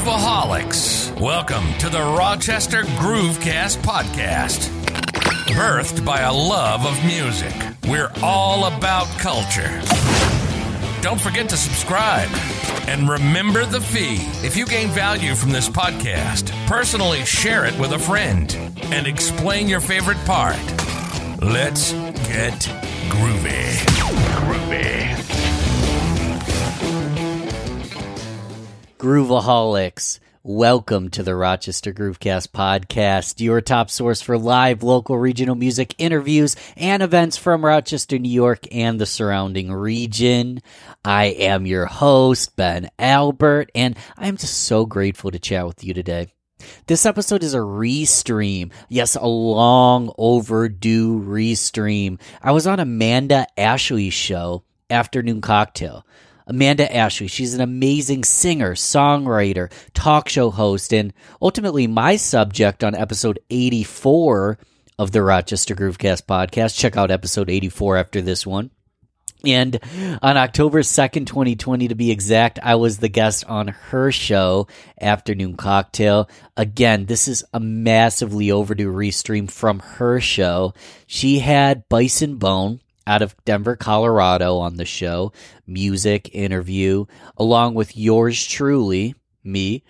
[0.00, 1.20] Grooveaholics.
[1.20, 4.70] Welcome to the Rochester Groovecast podcast.
[5.52, 7.52] Birthed by a love of music,
[7.86, 9.68] we're all about culture.
[11.02, 12.30] Don't forget to subscribe.
[12.88, 14.16] And remember the fee.
[14.42, 19.68] If you gain value from this podcast, personally share it with a friend and explain
[19.68, 20.56] your favorite part.
[21.42, 22.54] Let's get
[23.10, 23.76] groovy.
[24.46, 25.29] Groovy.
[29.00, 35.94] Grooveaholics, welcome to the Rochester Groovecast podcast, your top source for live local regional music
[35.96, 40.60] interviews and events from Rochester, New York, and the surrounding region.
[41.02, 45.94] I am your host, Ben Albert, and I'm just so grateful to chat with you
[45.94, 46.26] today.
[46.86, 48.70] This episode is a restream.
[48.90, 52.20] Yes, a long overdue restream.
[52.42, 56.04] I was on Amanda Ashley's show, Afternoon Cocktail.
[56.50, 57.28] Amanda Ashley.
[57.28, 64.58] She's an amazing singer, songwriter, talk show host, and ultimately my subject on episode 84
[64.98, 66.76] of the Rochester Groovecast podcast.
[66.76, 68.72] Check out episode 84 after this one.
[69.46, 69.78] And
[70.20, 74.66] on October 2nd, 2020, to be exact, I was the guest on her show,
[75.00, 76.28] Afternoon Cocktail.
[76.56, 80.74] Again, this is a massively overdue restream from her show.
[81.06, 85.32] She had Bison Bone, out of Denver, Colorado on the show,
[85.66, 89.82] music, interview, along with yours truly, me.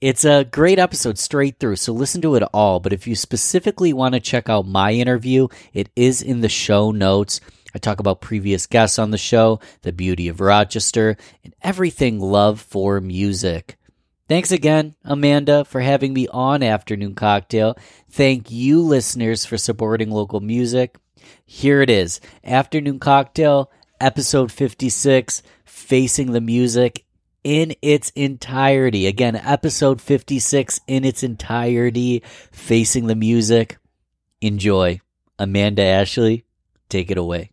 [0.00, 2.80] It's a great episode straight through, so listen to it all.
[2.80, 6.90] But if you specifically want to check out my interview, it is in the show
[6.90, 7.40] notes.
[7.74, 12.60] I talk about previous guests on the show, the beauty of Rochester, and everything love
[12.60, 13.76] for music.
[14.30, 17.76] Thanks again, Amanda, for having me on Afternoon Cocktail.
[18.10, 20.96] Thank you, listeners, for supporting local music.
[21.44, 27.04] Here it is Afternoon Cocktail, episode 56, Facing the Music
[27.42, 29.06] in its entirety.
[29.06, 33.78] Again, episode 56 in its entirety, Facing the Music.
[34.40, 35.00] Enjoy.
[35.38, 36.44] Amanda Ashley,
[36.90, 37.50] take it away.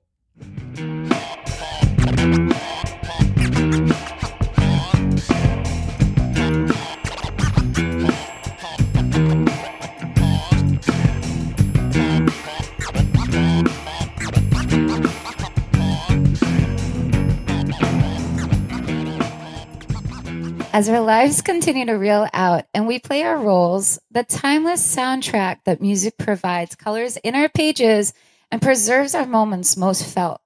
[20.77, 25.63] As our lives continue to reel out and we play our roles, the timeless soundtrack
[25.63, 28.13] that music provides colors in our pages
[28.51, 30.39] and preserves our moments most felt.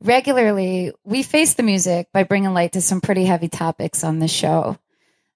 [0.00, 4.28] Regularly, we face the music by bringing light to some pretty heavy topics on the
[4.28, 4.78] show.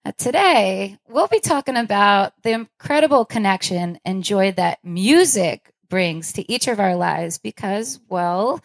[0.04, 6.48] Uh, today, we'll be talking about the incredible connection and joy that music brings to
[6.48, 8.62] each of our lives because, well,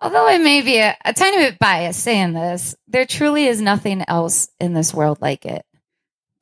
[0.00, 4.04] Although I may be a, a tiny bit biased saying this, there truly is nothing
[4.06, 5.64] else in this world like it.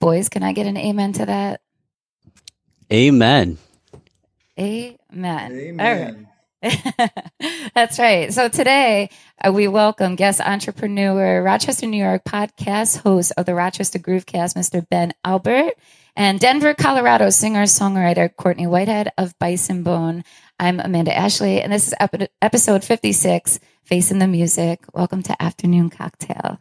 [0.00, 1.60] Boys, can I get an amen to that?
[2.92, 3.59] Amen.
[4.59, 5.53] Amen.
[5.53, 6.28] Amen.
[7.75, 8.32] That's right.
[8.32, 9.10] So today
[9.42, 14.86] uh, we welcome guest entrepreneur, Rochester, New York podcast host of the Rochester Groovecast, Mr.
[14.88, 15.75] Ben Albert,
[16.16, 20.25] and Denver, Colorado singer songwriter Courtney Whitehead of Bison Bone.
[20.59, 24.84] I'm Amanda Ashley, and this is ep- episode 56, Facing the Music.
[24.92, 26.60] Welcome to Afternoon Cocktail.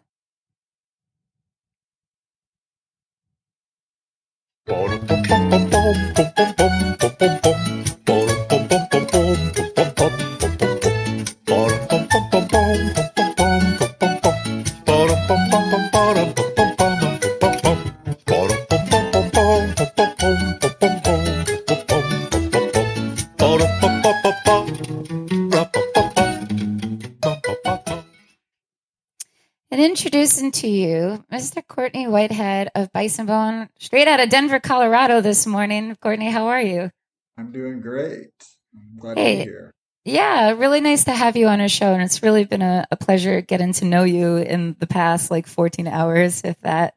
[29.84, 31.62] Introducing to you Mr.
[31.68, 35.96] Courtney Whitehead of Bison Bone, straight out of Denver, Colorado this morning.
[36.02, 36.90] Courtney, how are you?
[37.38, 38.30] I'm doing great.
[38.76, 39.32] I'm glad Hey.
[39.40, 39.74] to be here.
[40.06, 41.94] Yeah, really nice to have you on our show.
[41.94, 45.48] And it's really been a, a pleasure getting to know you in the past like
[45.48, 46.96] 14 hours, if that.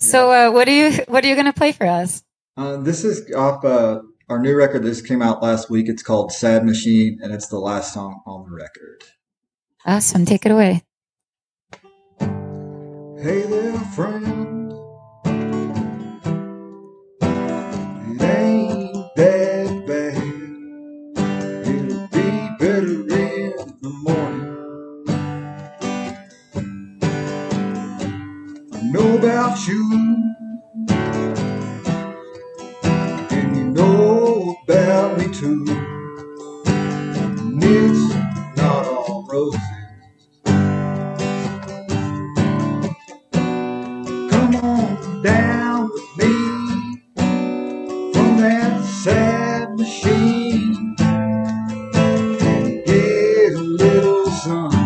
[0.00, 2.22] So, uh, what are you what are you going to play for us?
[2.56, 4.82] Uh, this is off uh, our new record.
[4.82, 5.88] This came out last week.
[5.88, 9.04] It's called Sad Machine, and it's the last song on the record.
[9.86, 10.82] Awesome, take it away.
[13.22, 14.72] Hey there, friend.
[17.94, 20.72] It ain't that bad.
[21.66, 24.66] It'll be better in the morning.
[28.72, 30.34] I know about you.
[33.30, 35.77] And you know about me too.
[54.48, 54.77] sun.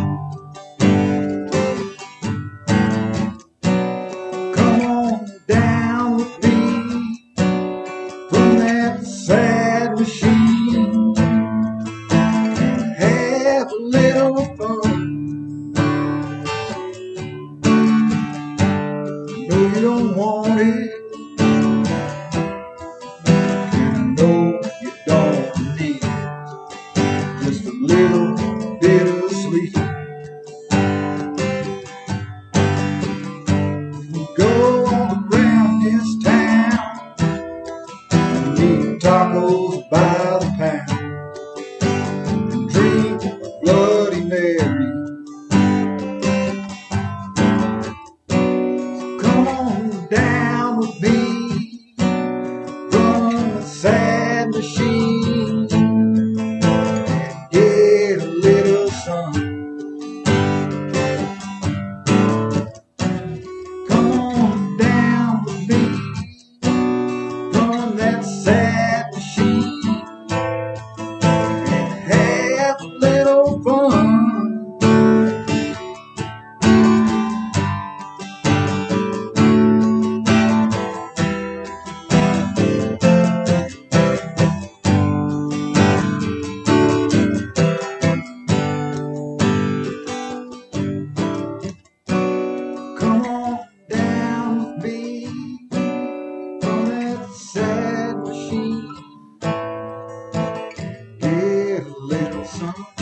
[102.60, 103.01] A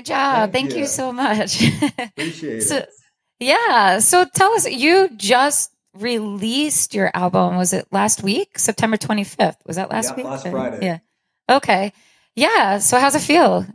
[0.00, 0.52] Good job.
[0.52, 0.80] Thank Thank, you.
[0.80, 0.86] you.
[0.86, 1.62] so much.
[1.98, 2.88] Appreciate So- it.
[3.38, 3.98] yeah.
[3.98, 7.56] So tell us, you just released your album.
[7.58, 8.58] Was it last week?
[8.58, 9.56] September 25th.
[9.66, 10.24] Was that last Yeah, week?
[10.24, 10.78] last Friday.
[10.86, 10.98] Yeah.
[11.54, 11.92] Okay.
[12.34, 12.78] Yeah.
[12.78, 13.66] So how's it feel?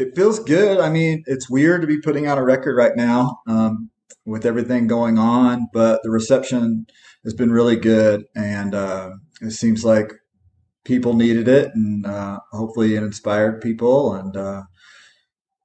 [0.00, 0.80] It feels good.
[0.80, 3.90] I mean, it's weird to be putting out a record right now um,
[4.26, 6.86] with everything going on, but the reception
[7.22, 9.10] has been really good, and uh,
[9.40, 10.12] it seems like
[10.84, 14.14] people needed it, and uh, hopefully it inspired people.
[14.14, 14.62] And uh,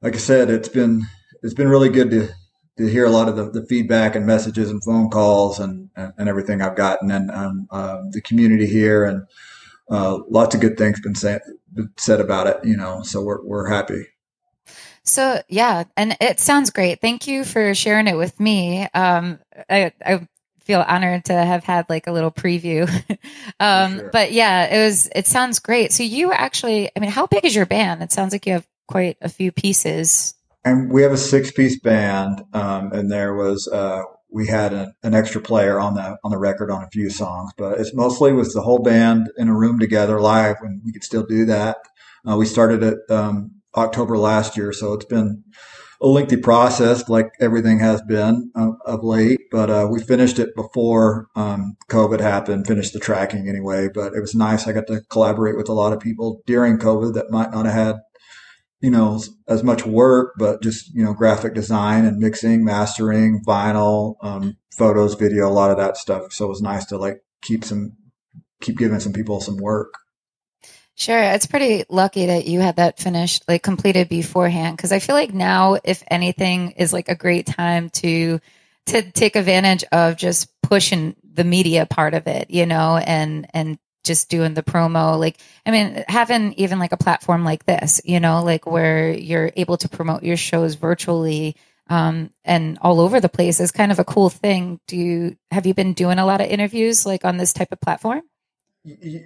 [0.02, 1.06] like I said, it's been
[1.44, 2.30] it's been really good to
[2.78, 6.14] to hear a lot of the, the feedback and messages and phone calls and and,
[6.18, 9.26] and everything I've gotten, and um, um, the community here, and
[9.90, 11.42] uh, lots of good things been said
[11.74, 12.58] been said about it.
[12.64, 14.06] You know, so we're we're happy.
[15.04, 17.02] So yeah, and it sounds great.
[17.02, 18.88] Thank you for sharing it with me.
[18.94, 20.28] Um, I, I
[20.62, 22.88] feel honored to have had like a little preview.
[23.60, 24.10] um, sure.
[24.12, 25.10] but yeah, it was.
[25.14, 25.92] It sounds great.
[25.92, 28.04] So you actually, I mean, how big is your band?
[28.04, 30.34] It sounds like you have quite a few pieces.
[30.66, 34.94] and we have a six piece band um, and there was uh, we had a,
[35.04, 38.34] an extra player on the on the record on a few songs but it's mostly
[38.34, 41.78] with the whole band in a room together live when we could still do that
[42.28, 45.44] uh, we started it um, october last year so it's been
[46.02, 50.56] a lengthy process like everything has been uh, of late but uh, we finished it
[50.56, 55.02] before um, covid happened finished the tracking anyway but it was nice i got to
[55.10, 57.96] collaborate with a lot of people during covid that might not have had
[58.82, 64.16] you know as, much work but just you know graphic design and mixing mastering vinyl
[64.22, 67.64] um, photos video a lot of that stuff so it was nice to like keep
[67.64, 67.94] some
[68.62, 69.94] keep giving some people some work
[71.00, 74.76] Sure, it's pretty lucky that you had that finished, like completed beforehand.
[74.76, 78.42] Because I feel like now, if anything, is like a great time to
[78.88, 83.80] to take advantage of just pushing the media part of it, you know, and and
[84.10, 85.18] just doing the promo.
[85.18, 89.52] Like, I mean, having even like a platform like this, you know, like where you're
[89.56, 91.56] able to promote your shows virtually
[91.88, 94.80] um, and all over the place is kind of a cool thing.
[94.88, 97.80] Do you have you been doing a lot of interviews like on this type of
[97.80, 98.22] platform?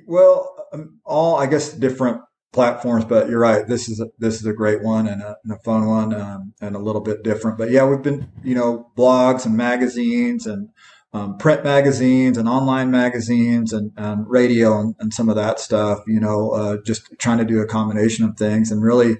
[0.05, 2.21] Well um, all i guess different
[2.51, 5.53] platforms but you're right this is a, this is a great one and a, and
[5.53, 8.91] a fun one um, and a little bit different but yeah we've been you know
[8.97, 10.69] blogs and magazines and
[11.13, 15.99] um, print magazines and online magazines and, and radio and, and some of that stuff
[16.07, 19.17] you know uh, just trying to do a combination of things and really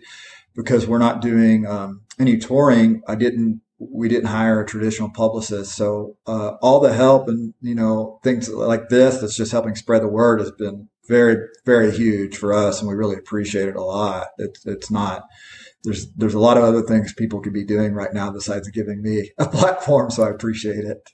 [0.56, 5.76] because we're not doing um, any touring i didn't we didn't hire a traditional publicist.
[5.76, 10.04] So uh, all the help and you know things like this that's just helping spread
[10.04, 13.84] the word has been very very huge for us, and we really appreciate it a
[13.84, 14.28] lot.
[14.38, 15.24] It's it's not
[15.84, 19.02] there's there's a lot of other things people could be doing right now besides giving
[19.02, 21.10] me a platform, so I appreciate it.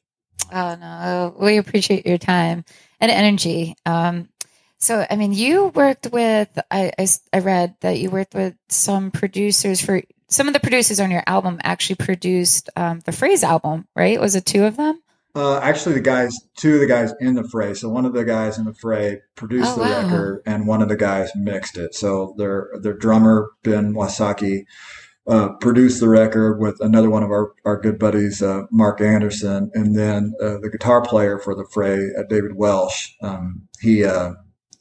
[0.52, 2.66] Oh no, we appreciate your time
[3.00, 3.76] and energy.
[3.86, 4.30] Um,
[4.78, 9.12] so, I mean, you worked with, I, I, I read that you worked with some
[9.12, 13.88] producers for some of the producers on your album actually produced um, the Fray's album,
[13.96, 14.20] right?
[14.20, 15.02] Was it two of them?
[15.36, 17.74] Uh, actually, the guys, two of the guys in the fray.
[17.74, 20.02] So one of the guys in the fray produced Oh, the wow.
[20.04, 21.94] record, and one of the guys mixed it.
[21.94, 24.66] So their their drummer Ben Wysocki
[25.30, 29.70] uh, produced the record with another one of our our good buddies, uh, Mark Anderson,
[29.76, 33.12] and then uh, the guitar player for the fray, uh, David Welsh.
[33.22, 34.34] Um, he uh,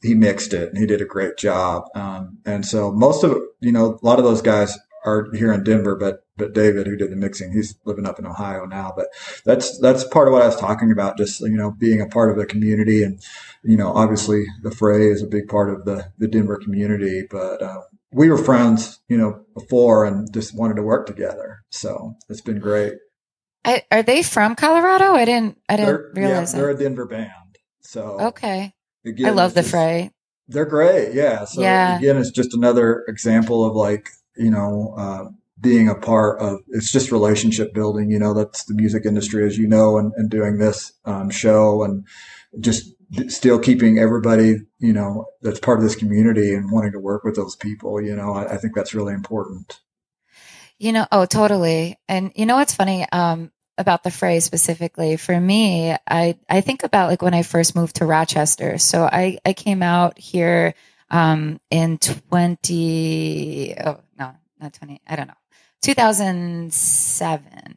[0.03, 1.85] he mixed it, and he did a great job.
[1.95, 5.65] Um, and so most of you know a lot of those guys are here in
[5.65, 8.93] Denver, but but David, who did the mixing, he's living up in Ohio now.
[8.97, 9.09] But
[9.45, 11.19] that's that's part of what I was talking about.
[11.19, 13.21] Just you know, being a part of the community, and
[13.63, 17.27] you know, obviously the fray is a big part of the the Denver community.
[17.31, 21.61] But uh, we were friends, you know, before, and just wanted to work together.
[21.71, 22.95] So it's been great.
[23.65, 25.13] I, are they from Colorado?
[25.13, 25.59] I didn't.
[25.69, 27.31] I didn't They're, yeah, realize they're a Denver band.
[27.83, 28.73] So Okay.
[29.05, 30.11] again, I love the just- fray.
[30.51, 31.13] They're great.
[31.13, 31.45] Yeah.
[31.45, 31.99] So Yeah.
[31.99, 35.25] again, it's just another example of like, you know, uh,
[35.61, 39.59] being a part of, it's just relationship building, you know, that's the music industry, as
[39.59, 42.07] you know, and, and doing this, um, show and
[42.61, 42.95] just
[43.29, 47.37] still keeping everybody, you know, that's part of this community and wanting to work with
[47.37, 49.81] those people, you know, I, I think that's really important.
[50.79, 51.99] You know, oh, totally.
[52.09, 55.17] And you know what's funny um, about the Fray specifically?
[55.17, 58.79] For me, I I think about like when I first moved to Rochester.
[58.79, 60.75] So I I came out here
[61.11, 63.75] um, in twenty.
[63.77, 65.01] Oh no, not twenty.
[65.05, 65.35] I don't know.
[65.83, 67.77] Two thousand seven.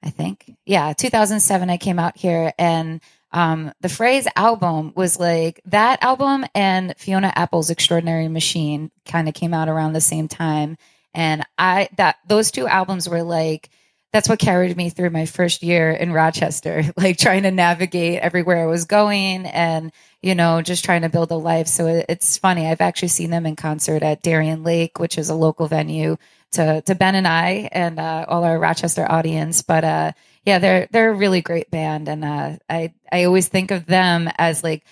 [0.00, 0.54] I think.
[0.64, 3.00] Yeah, 2007 I came out here and
[3.32, 9.34] um the Fray's album was like that album and Fiona Apple's Extraordinary Machine kind of
[9.34, 10.76] came out around the same time.
[11.14, 13.70] And I that those two albums were like
[14.12, 18.62] that's what carried me through my first year in Rochester like trying to navigate everywhere
[18.62, 19.92] I was going and
[20.22, 21.66] you know just trying to build a life.
[21.66, 25.28] So it, it's funny I've actually seen them in concert at Darien Lake which is
[25.28, 26.16] a local venue
[26.52, 29.60] to to Ben and I and uh, all our Rochester audience.
[29.60, 30.12] But uh
[30.48, 34.30] yeah they're they're a really great band and uh I I always think of them
[34.38, 34.84] as like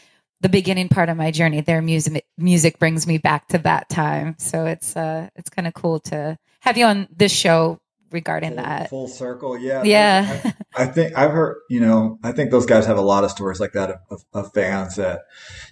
[0.43, 4.37] the beginning part of my journey their music music brings me back to that time
[4.39, 7.81] so it's uh it's kind of cool to have you on this show
[8.13, 9.59] regarding Full, that full circle.
[9.59, 9.83] Yeah.
[9.83, 13.25] yeah I, I think I've heard, you know, I think those guys have a lot
[13.25, 15.23] of stories like that of, of, of fans that,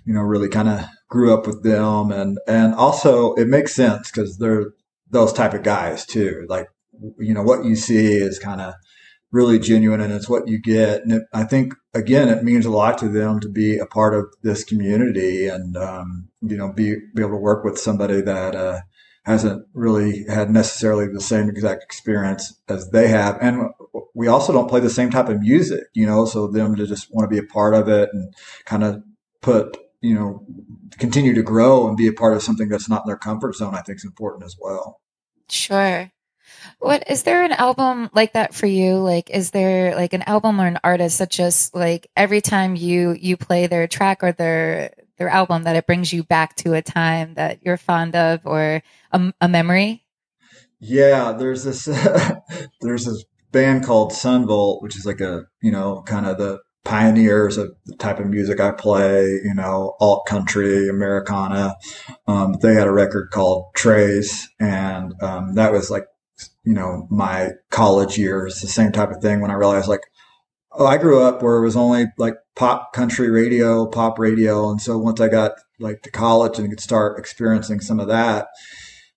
[0.05, 2.11] you know, really kind of grew up with them.
[2.11, 4.73] And, and also it makes sense because they're
[5.11, 6.47] those type of guys too.
[6.49, 6.69] Like,
[7.19, 8.75] you know, what you see is kind of
[9.35, 11.03] really genuine and it's what you get.
[11.03, 14.15] And it, I think, again, it means a lot to them to be a part
[14.15, 18.55] of this community and, um, you know, be, be able to work with somebody that,
[18.55, 18.81] uh,
[19.25, 23.37] hasn't really had necessarily the same exact experience as they have.
[23.41, 23.71] And
[24.15, 27.13] we also don't play the same type of music, you know, so them to just
[27.13, 28.33] want to be a part of it and
[28.67, 29.03] kind of
[29.41, 30.47] put, you know,
[30.99, 33.75] continue to grow and be a part of something that's not in their comfort zone,
[33.75, 35.01] I think is important as well.
[35.49, 36.13] Sure.
[36.79, 38.97] What is there an album like that for you?
[38.97, 43.13] Like, is there like an album or an artist that just like every time you
[43.13, 46.83] you play their track or their their album that it brings you back to a
[46.83, 50.05] time that you're fond of or a, a memory?
[50.81, 51.85] Yeah, there's this
[52.81, 56.61] there's this band called Son Volt, which is like a you know kind of the
[56.85, 59.41] pioneers of the type of music I play.
[59.43, 61.77] You know, alt country, Americana.
[62.27, 66.07] Um, they had a record called Trace, and um, that was like
[66.65, 69.41] you know my college years, the same type of thing.
[69.41, 70.03] When I realized like,
[70.73, 74.81] oh, I grew up where it was only like pop country radio, pop radio, and
[74.81, 78.49] so once I got like to college and could start experiencing some of that,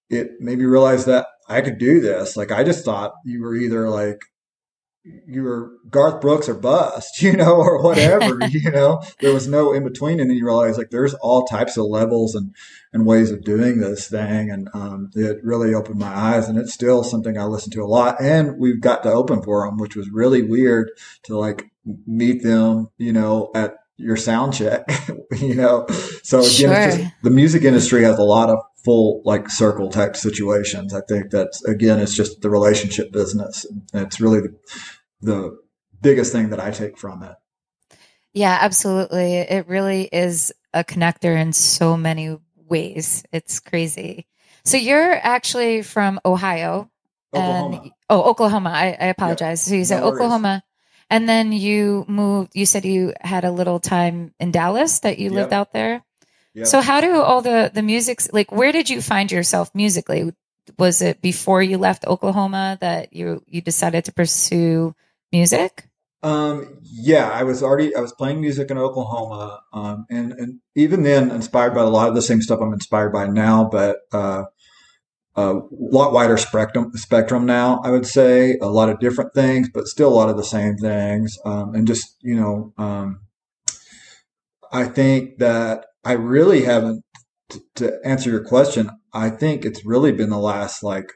[0.09, 2.37] it made me realize that I could do this.
[2.37, 4.19] Like I just thought you were either like
[5.27, 9.01] you were Garth Brooks or bust, you know, or whatever, you know.
[9.19, 12.35] There was no in between, and then you realize like there's all types of levels
[12.35, 12.53] and
[12.93, 16.73] and ways of doing this thing, and um, it really opened my eyes, and it's
[16.73, 18.21] still something I listen to a lot.
[18.21, 20.91] And we've got to open for them, which was really weird
[21.23, 21.65] to like
[22.05, 24.83] meet them, you know, at your sound check,
[25.39, 25.85] you know.
[26.23, 26.73] So again, Sure.
[26.73, 30.93] it's just, the music industry has a lot of full like circle type situations.
[30.93, 33.65] I think that's again, it's just the relationship business.
[33.93, 34.53] It's really the,
[35.21, 35.57] the
[36.01, 37.35] biggest thing that I take from it.
[38.33, 39.35] Yeah, absolutely.
[39.37, 43.23] It really is a connector in so many ways.
[43.31, 44.27] It's crazy.
[44.63, 46.89] So you're actually from Ohio.
[47.33, 47.81] Oklahoma.
[47.83, 48.69] And oh, Oklahoma.
[48.69, 49.63] I, I apologize.
[49.63, 50.07] So you said No.
[50.07, 50.63] Oklahoma,
[51.09, 52.51] and then you moved.
[52.53, 55.59] You said you had a little time in Dallas that you lived Yep.
[55.59, 56.03] out there.
[56.53, 56.67] Yep.
[56.67, 58.51] So how do all the the music like?
[58.51, 60.33] Where did you find yourself musically?
[60.77, 64.95] Was it before you left Oklahoma that you you decided to pursue
[65.31, 65.87] music?
[66.23, 71.03] Um, yeah, I was already I was playing music in Oklahoma, um, and and even
[71.03, 73.69] then inspired by a lot of the same stuff I'm inspired by now.
[73.71, 74.45] But uh,
[75.35, 77.79] a lot wider spectrum spectrum now.
[77.83, 80.75] I would say a lot of different things, but still a lot of the same
[80.77, 81.37] things.
[81.45, 83.21] Um, and just you know, um,
[84.71, 87.03] I think that I really haven't.
[87.75, 91.13] To answer your question, I think it's really been the last like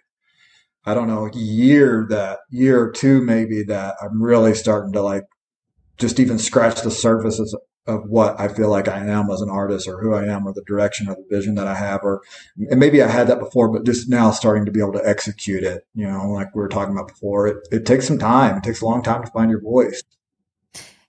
[0.85, 5.25] I don't know year that year or two maybe that I'm really starting to like
[5.97, 7.39] just even scratch the surface
[7.87, 10.53] of what I feel like I am as an artist or who I am or
[10.53, 12.21] the direction or the vision that I have or
[12.69, 15.63] and maybe I had that before but just now starting to be able to execute
[15.63, 17.47] it you know like we were talking about before.
[17.47, 18.57] It, it takes some time.
[18.57, 20.01] It takes a long time to find your voice.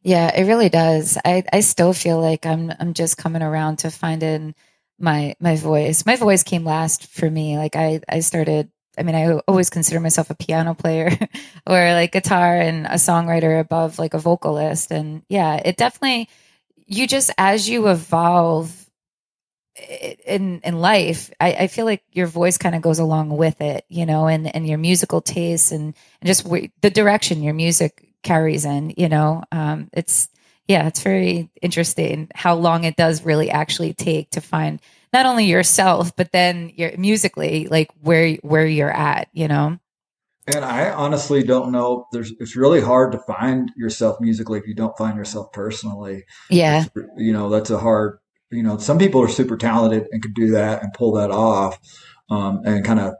[0.02, 1.16] Yeah it really does.
[1.24, 4.54] I, I still feel like I'm I'm just coming around to finding
[4.98, 6.04] my my voice.
[6.04, 7.56] My voice came last for me.
[7.56, 11.10] Like I I started I mean, I always consider myself a piano player
[11.66, 14.90] or like guitar and a songwriter above like a vocalist.
[14.90, 16.28] And yeah, it definitely,
[16.86, 18.78] you just, as you evolve
[20.26, 23.84] in, in life, I, I feel like your voice kind of goes along with it,
[23.88, 28.08] you know, and, and your musical tastes and, and just w- the direction your music
[28.22, 30.28] carries in, you know, um, it's,
[30.68, 34.80] yeah, it's very interesting how long it does really actually take to find
[35.12, 39.78] not only yourself, but then you're musically, like where where you're at, you know.
[40.46, 42.06] And I honestly don't know.
[42.12, 46.24] There's it's really hard to find yourself musically if you don't find yourself personally.
[46.50, 48.18] Yeah, it's, you know that's a hard.
[48.50, 51.78] You know, some people are super talented and can do that and pull that off,
[52.30, 53.14] um, and kind of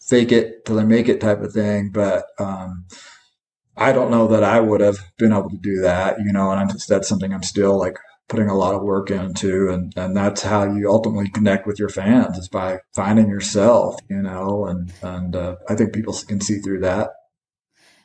[0.00, 1.90] fake it till they make it type of thing.
[1.92, 2.86] But um,
[3.76, 6.18] I don't know that I would have been able to do that.
[6.24, 9.10] You know, and I'm just that's something I'm still like putting a lot of work
[9.10, 13.96] into and, and that's how you ultimately connect with your fans is by finding yourself
[14.08, 17.10] you know and and uh, i think people can see through that.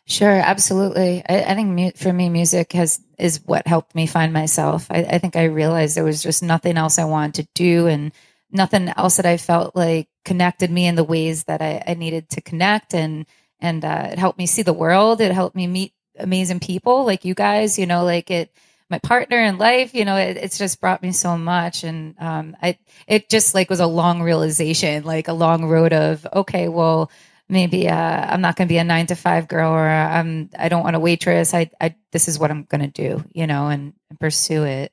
[0.06, 1.24] Sure absolutely.
[1.30, 4.88] I, I think mu- for me music has is what helped me find myself.
[4.90, 8.12] I, I think i realized there was just nothing else i wanted to do and
[8.52, 12.30] nothing else that i felt like connected me in the ways that i, I needed
[12.32, 13.26] to connect and
[13.64, 15.22] and uh, it helped me see the world.
[15.22, 18.56] It helped me meet amazing people like you guys you know like it
[18.90, 21.84] my partner in life you know it, it's just brought me so much.
[21.84, 26.26] And um i it just like was a long realization like a long road of
[26.34, 27.12] okay well
[27.50, 30.70] maybe uh, i'm not going to be a nine to five girl or i'm i
[30.70, 31.54] don't want a waitress.
[31.54, 34.92] I i this is what i'm going to do you know and, and pursue it.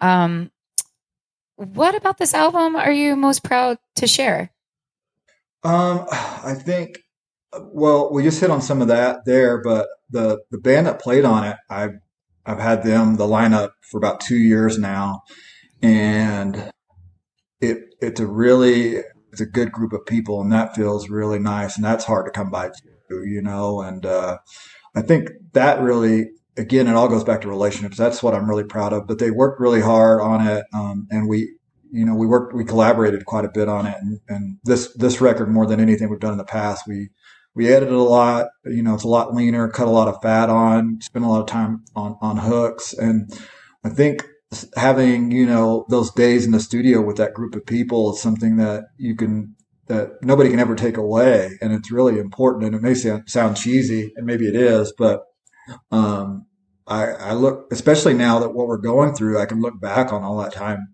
[0.00, 0.50] Um
[1.56, 4.50] what about this album are you most proud to share?
[5.64, 6.98] Um i think
[7.60, 11.24] well we just hit on some of that there but the the band that played
[11.24, 11.88] on it i
[12.44, 15.22] I've had them the lineup for about two years now,
[15.82, 16.70] and
[17.60, 18.96] it it's a really
[19.30, 22.32] it's a good group of people, and that feels really nice, and that's hard to
[22.32, 22.68] come by
[23.08, 23.80] too, you know.
[23.80, 24.38] And uh,
[24.94, 27.96] I think that really again it all goes back to relationships.
[27.96, 29.06] That's what I'm really proud of.
[29.06, 31.54] But they worked really hard on it, um, and we
[31.90, 35.20] you know we worked we collaborated quite a bit on it, and, and this this
[35.20, 37.10] record more than anything we've done in the past we
[37.54, 38.48] we edited a lot.
[38.64, 41.40] You know, it's a lot leaner, cut a lot of fat on, spent a lot
[41.40, 42.92] of time on, on hooks.
[42.92, 43.32] And
[43.84, 44.26] I think
[44.76, 48.56] having, you know, those days in the studio with that group of people is something
[48.56, 49.54] that you can,
[49.88, 51.58] that nobody can ever take away.
[51.60, 52.64] And it's really important.
[52.64, 55.22] And it may sound, sound cheesy and maybe it is, but,
[55.90, 56.46] um,
[56.86, 60.24] I, I look, especially now that what we're going through, I can look back on
[60.24, 60.88] all that time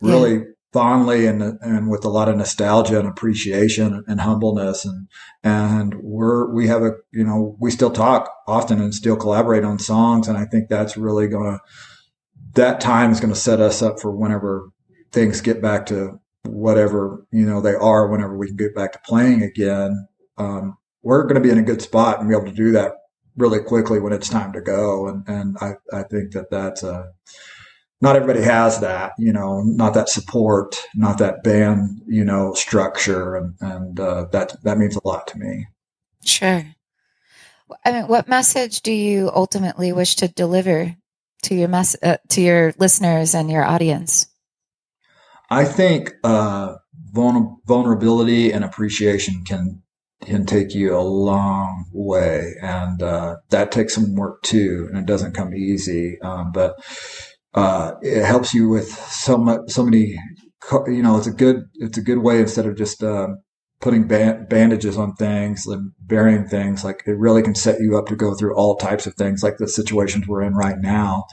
[0.00, 4.84] really yeah fondly and and with a lot of nostalgia and appreciation and humbleness.
[4.84, 5.08] And
[5.42, 9.78] and we're we have a you know we still talk often and still collaborate on
[9.78, 10.28] songs.
[10.28, 11.60] And I think that's really going to
[12.54, 14.68] that time is to set us up for whenever
[15.12, 18.98] things get back to whatever you know they are whenever we can get back to
[19.06, 20.06] playing again
[20.36, 22.92] um, we're going to be in a good spot and be able to do that
[23.36, 25.08] really quickly when it's time to go.
[25.08, 27.12] And and I I think that that's a
[28.04, 33.34] not everybody has that, you know, not that support, not that band, you know, structure,
[33.34, 35.66] and and uh, that that means a lot to me.
[36.22, 36.64] Sure.
[37.82, 40.94] I mean, what message do you ultimately wish to deliver
[41.44, 44.26] to your mess uh, to your listeners and your audience?
[45.48, 46.74] I think uh,
[47.12, 49.82] vulnerability and appreciation can
[50.22, 55.06] can take you a long way, and uh, that takes some work too, and it
[55.06, 56.20] doesn't come easy.
[56.20, 56.76] Um, but
[57.54, 60.18] uh, it helps you with so much, so many,
[60.86, 63.38] you know, it's a good, it's a good way instead of just, um,
[63.80, 66.84] putting bandages on things and burying things.
[66.84, 69.58] Like it really can set you up to go through all types of things, like
[69.58, 71.24] the situations we're in right now.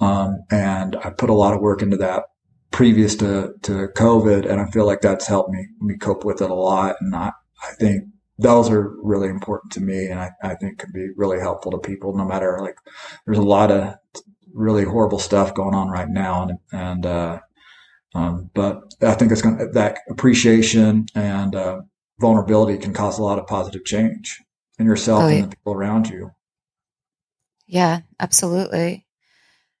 [0.00, 2.24] Um, and I put a lot of work into that
[2.72, 4.50] previous to, to COVID.
[4.50, 6.96] And I feel like that's helped me, me cope with it a lot.
[7.00, 7.30] And I,
[7.62, 8.02] I think
[8.36, 10.06] those are really important to me.
[10.06, 12.76] And I, I think can be really helpful to people no matter like
[13.26, 13.94] there's a lot of
[14.52, 17.40] really horrible stuff going on right now, and and uh,
[18.14, 21.80] Um, but I think it's going to, that appreciation and uh,
[22.20, 24.42] vulnerability can cause a lot of positive change
[24.78, 25.34] in yourself oh, yeah.
[25.34, 26.30] and the people around you.
[27.66, 29.06] Yeah, absolutely.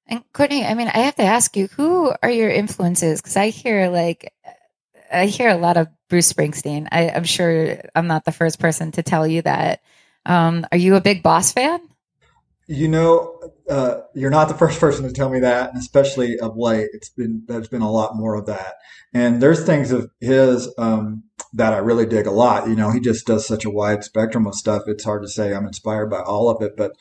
[0.06, 3.20] And Courtney, I mean, I have to ask you, who are your influences?
[3.20, 4.32] Because I hear like,
[5.12, 6.88] I hear a lot of Bruce Springsteen.
[6.90, 9.82] I, am sure I'm not the first person to tell you that.
[10.24, 11.80] Um, are you a big Boss fan?
[12.66, 16.56] You know, uh, you're not the first person to tell me that, and especially of
[16.56, 18.74] late, it's been there's been a lot more of that.
[19.14, 22.68] And there's things of his um, that I really dig a lot.
[22.68, 24.82] You know, he just does such a wide spectrum of stuff.
[24.86, 26.92] It's hard to say I'm inspired by all of it, but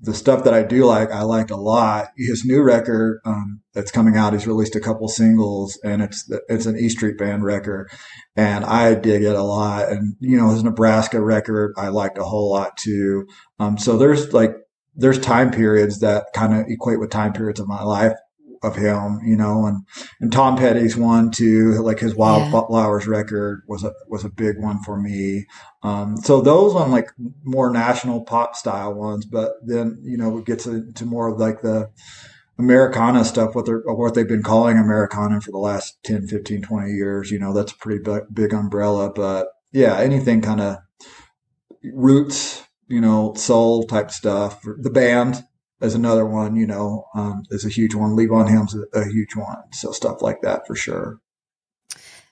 [0.00, 2.08] the stuff that I do like, I like a lot.
[2.16, 6.66] His new record um, that's coming out, he's released a couple singles, and it's it's
[6.66, 7.90] an E Street Band record,
[8.36, 9.88] and I dig it a lot.
[9.90, 13.26] And you know, his Nebraska record, I liked a whole lot too.
[13.58, 14.52] Um, so there's like
[14.98, 18.14] there's time periods that kind of equate with time periods of my life
[18.62, 19.86] of him, you know, and,
[20.20, 23.12] and Tom Petty's one too, like his Wildflowers yeah.
[23.12, 25.46] record was a, was a big one for me.
[25.84, 27.10] Um, so those on like
[27.44, 31.62] more national pop style ones, but then, you know, it gets into more of like
[31.62, 31.90] the
[32.58, 36.90] Americana stuff, what they're, what they've been calling Americana for the last 10, 15, 20
[36.92, 40.78] years, you know, that's a pretty big, big umbrella, but yeah, anything kind of
[41.84, 44.60] roots, you know, soul type stuff.
[44.62, 45.44] The band
[45.80, 48.16] is another one, you know, um, is a huge one.
[48.16, 49.72] Levon Helm's a, a, huge one.
[49.72, 51.20] So stuff like that for sure.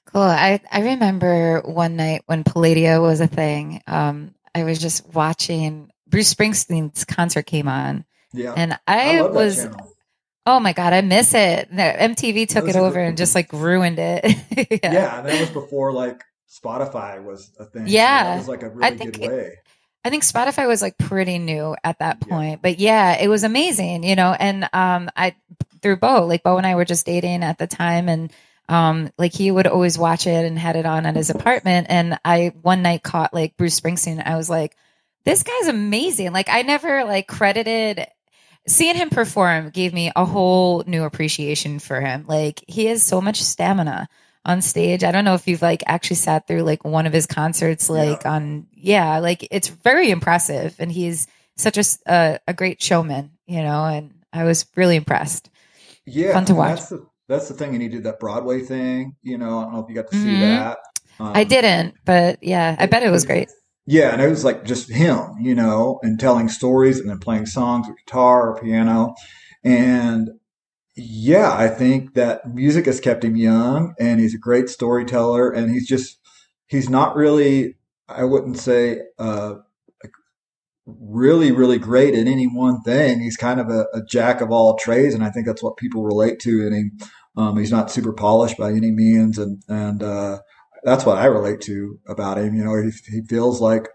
[0.07, 0.23] Cool.
[0.23, 3.83] I, I remember one night when Palladia was a thing.
[3.87, 8.05] Um, I was just watching Bruce Springsteen's concert came on.
[8.33, 8.55] Yeah.
[8.57, 9.69] And I, I was,
[10.47, 11.71] oh my God, I miss it.
[11.71, 14.25] MTV took it over and just like ruined it.
[14.83, 14.93] yeah.
[14.93, 15.21] yeah.
[15.21, 17.85] That was before like Spotify was a thing.
[17.87, 18.25] Yeah.
[18.25, 19.59] So it was like a really good way.
[20.07, 22.59] I think Spotify was like pretty new at that point, yeah.
[22.63, 24.33] but yeah, it was amazing, you know.
[24.39, 25.35] And um, I
[25.83, 28.33] through Bo, like Bo and I were just dating at the time, and
[28.69, 31.89] um, like he would always watch it and had it on at his apartment.
[31.91, 34.25] And I one night caught like Bruce Springsteen.
[34.25, 34.77] I was like,
[35.25, 36.33] this guy's amazing.
[36.33, 38.07] Like I never like credited
[38.69, 42.27] seeing him perform gave me a whole new appreciation for him.
[42.29, 44.09] Like he has so much stamina
[44.47, 45.05] on stage.
[45.05, 48.23] I don't know if you've like actually sat through like one of his concerts, like
[48.23, 48.33] yeah.
[48.33, 50.77] on, yeah, like it's very impressive.
[50.79, 55.51] And he's such a, a, a, great showman, you know, and I was really impressed.
[56.07, 56.33] Yeah.
[56.33, 56.79] Fun to watch.
[56.79, 57.75] That's the, that's the thing.
[57.75, 60.17] And he did that Broadway thing, you know, I don't know if you got to
[60.17, 60.41] see mm-hmm.
[60.41, 60.79] that.
[61.19, 63.51] Um, I didn't, but yeah, I bet it was great.
[63.87, 67.47] Yeah, and it was like just him, you know, and telling stories and then playing
[67.47, 69.15] songs with guitar or piano.
[69.65, 70.31] And
[70.97, 75.71] yeah, I think that music has kept him young and he's a great storyteller and
[75.71, 76.19] he's just,
[76.67, 77.77] he's not really,
[78.09, 79.57] I wouldn't say, uh,
[80.87, 83.21] really, really great at any one thing.
[83.21, 85.15] He's kind of a, a, jack of all trades.
[85.15, 86.67] And I think that's what people relate to.
[86.67, 87.07] And he,
[87.37, 89.37] um, he's not super polished by any means.
[89.37, 90.39] And, and, uh,
[90.85, 92.55] that's what I relate to about him.
[92.55, 93.89] You know, he, he feels like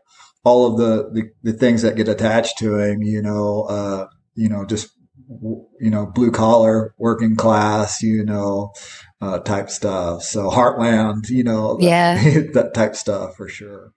[0.43, 4.49] all of the, the, the, things that get attached to him, you know, uh, you
[4.49, 4.89] know, just
[5.79, 8.73] you know, blue collar, working class, you know,
[9.21, 10.23] uh, type stuff.
[10.23, 12.15] So Heartland, you know, that, yeah,
[12.53, 13.93] that type stuff for sure.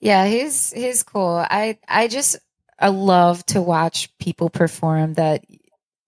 [0.00, 1.44] Yeah, he's he's cool.
[1.48, 2.36] I I just
[2.78, 5.44] I love to watch people perform that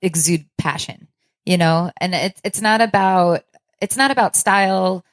[0.00, 1.08] exude passion,
[1.44, 3.42] you know, and it's it's not about
[3.80, 5.04] it's not about style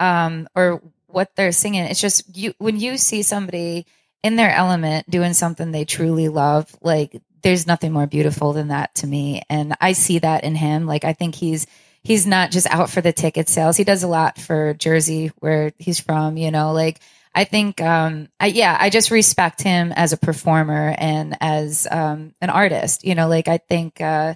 [0.00, 1.84] um or what they're singing.
[1.84, 3.86] It's just you when you see somebody
[4.22, 8.92] in their element doing something they truly love, like there's nothing more beautiful than that
[8.96, 9.40] to me.
[9.48, 10.84] And I see that in him.
[10.84, 11.68] Like, I think he's,
[12.02, 13.76] he's not just out for the ticket sales.
[13.76, 16.98] He does a lot for Jersey, where he's from, you know, like,
[17.36, 22.34] I think, um, I, yeah, I just respect him as a performer and as, um,
[22.40, 24.34] an artist, you know, like, I think, uh,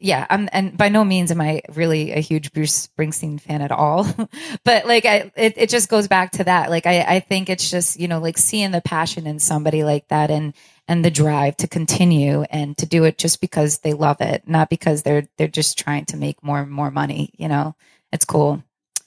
[0.00, 3.72] yeah, I'm, and by no means am I really a huge Bruce Springsteen fan at
[3.72, 4.06] all.
[4.64, 6.70] but like, I, it, it just goes back to that.
[6.70, 10.08] Like, I, I think it's just, you know, like seeing the passion in somebody like
[10.08, 10.54] that and,
[10.88, 14.70] and the drive to continue and to do it just because they love it, not
[14.70, 17.32] because they're, they're just trying to make more and more money.
[17.36, 17.74] You know,
[18.12, 18.62] it's cool.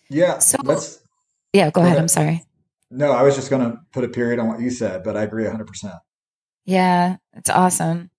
[0.10, 0.40] Yeah.
[0.40, 0.58] So,
[1.54, 1.94] yeah, go, ahead.
[1.94, 2.02] ahead.
[2.02, 2.44] I'm sorry.
[2.90, 5.24] No, I was just going to put a period on what you said, but I
[5.24, 6.00] agree 100%.
[6.66, 8.10] Yeah, it's awesome.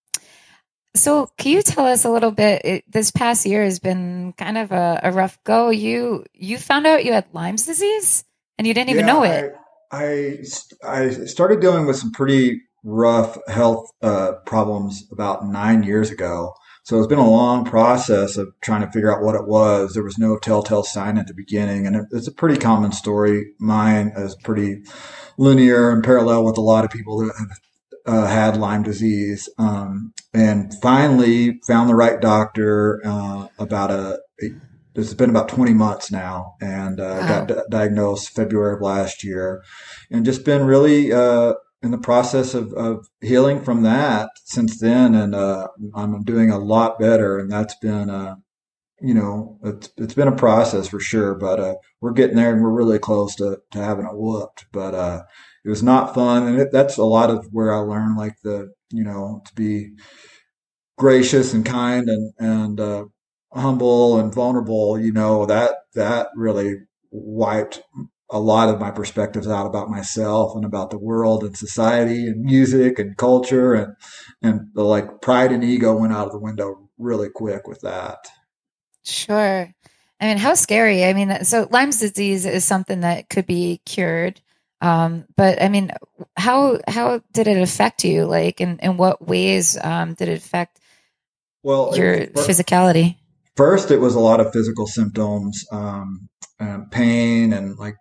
[0.97, 2.63] So, can you tell us a little bit?
[2.65, 5.71] It, this past year has been kind of a, a, rough go.
[5.71, 8.25] You you found out you had Lyme's disease,
[8.59, 9.55] and you didn't even yeah, know it.
[9.91, 10.41] I,
[10.83, 16.55] I, I started dealing with some pretty rough health uh, problems about nine years ago.
[16.85, 19.95] So it's been a long process of trying to figure out what it was.
[19.95, 23.53] There was no telltale sign at the beginning, and it, it's a pretty common story.
[23.59, 24.83] Mine is pretty
[25.39, 27.59] linear and parallel with a lot of people that have
[28.07, 34.19] uh, had Lyme disease, um, and finally found the right doctor uh, about a,
[34.95, 37.27] it's been about 20 months now and uh, Wow.
[37.29, 39.63] got di- diagnosed February of last year
[40.11, 45.15] and just been really uh, in the process of, of healing from that since then.
[45.15, 47.39] And uh, I'm doing a lot better.
[47.39, 48.37] And that's been, uh,
[49.01, 52.63] you know, it's, it's been a process for sure, but uh, we're getting there and
[52.63, 54.67] we're really close to, to having it whooped.
[54.73, 55.23] But uh,
[55.65, 56.47] it was not fun.
[56.47, 59.93] And it, that's a lot of where I learned like the, you know, to be
[60.99, 63.05] gracious and kind and, and, uh,
[63.53, 66.75] humble and vulnerable, you know, that, that really
[67.11, 67.83] wiped
[68.31, 72.43] a lot of my perspectives out about myself and about the world and society and
[72.43, 73.95] music and culture and,
[74.43, 78.19] and the like pride and ego went out of the window really quick with that.
[79.05, 79.73] Sure.
[80.21, 81.05] I mean, how scary.
[81.05, 84.41] I mean, so Lyme's disease is something that could be cured.
[84.85, 85.91] Um, but I mean,
[86.37, 88.27] how how did it affect you?
[88.27, 90.79] Like, in, in what ways um, did it affect
[91.63, 93.17] Well, your it- physicality?
[93.57, 96.29] first it was a lot of physical symptoms um,
[96.61, 97.95] um, pain and like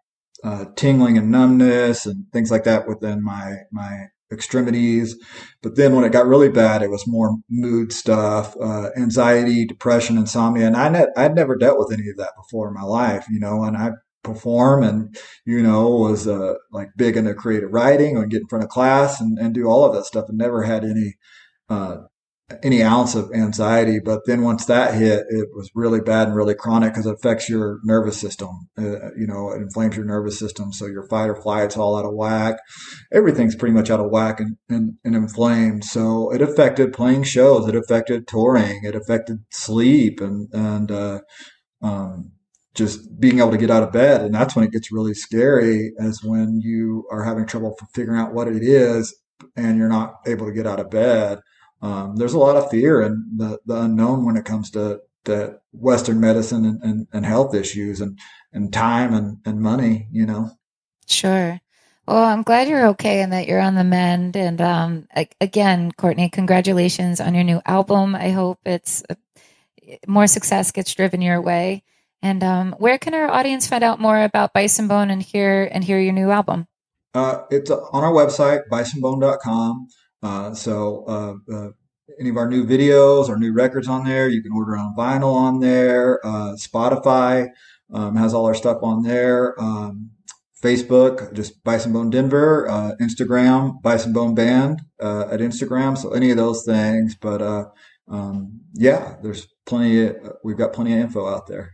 [0.44, 5.16] uh, tingling and numbness and things like that within my my extremities
[5.62, 10.18] but then when it got really bad it was more mood stuff uh, anxiety depression
[10.18, 13.26] insomnia and I ne- i'd never dealt with any of that before in my life
[13.30, 13.92] you know and i
[14.24, 18.64] perform and you know was uh, like big into creative writing and get in front
[18.64, 21.16] of class and, and do all of that stuff and never had any
[21.70, 21.98] uh,
[22.62, 24.00] any ounce of anxiety.
[24.00, 27.50] But then once that hit, it was really bad and really chronic because it affects
[27.50, 28.70] your nervous system.
[28.78, 30.72] Uh, you know, it inflames your nervous system.
[30.74, 32.58] So your fight or flight's all out of whack.
[33.12, 35.86] Everything's pretty much out of whack and, and, and inflamed.
[35.86, 37.68] So it affected playing shows.
[37.68, 38.82] It affected touring.
[38.84, 41.22] It affected sleep and, and, uh,
[41.82, 42.33] um,
[42.76, 44.22] just being able to get out of bed.
[44.22, 48.34] And that's when it gets really scary is when you are having trouble figuring out
[48.34, 49.16] what it is
[49.56, 51.40] and you're not able to get out of bed
[51.84, 55.60] um, there's a lot of fear and the, the unknown when it comes to, to
[55.74, 58.18] Western medicine and, and, and health issues and,
[58.54, 60.50] and time and, and money, you know.
[61.08, 61.60] Sure.
[62.08, 64.38] Well, I'm glad you're okay and that you're on the mend.
[64.38, 65.08] And um,
[65.42, 68.16] again, Courtney, congratulations on your new album.
[68.16, 69.16] I hope it's uh,
[70.08, 71.84] more success gets driven your way.
[72.24, 75.84] And um, where can our audience find out more about Bison Bone and hear and
[75.84, 76.68] hear your new album?
[77.14, 79.88] Uh, it's on our website, bisonbone.com.
[80.24, 81.70] Uh, so, uh, uh,
[82.20, 85.34] any of our new videos or new records on there, you can order on vinyl
[85.34, 86.26] on there.
[86.26, 87.50] Uh, Spotify
[87.94, 89.60] um, has all our stuff on there.
[89.62, 90.12] Um,
[90.62, 92.70] Facebook, just Bison Bone Denver.
[92.70, 95.98] Uh, Instagram, Bison Bone Band uh, at Instagram.
[95.98, 97.16] So any of those things.
[97.16, 97.66] But uh,
[98.08, 100.08] um, yeah, there's plenty.
[100.08, 101.74] Of, we've got plenty of info out there.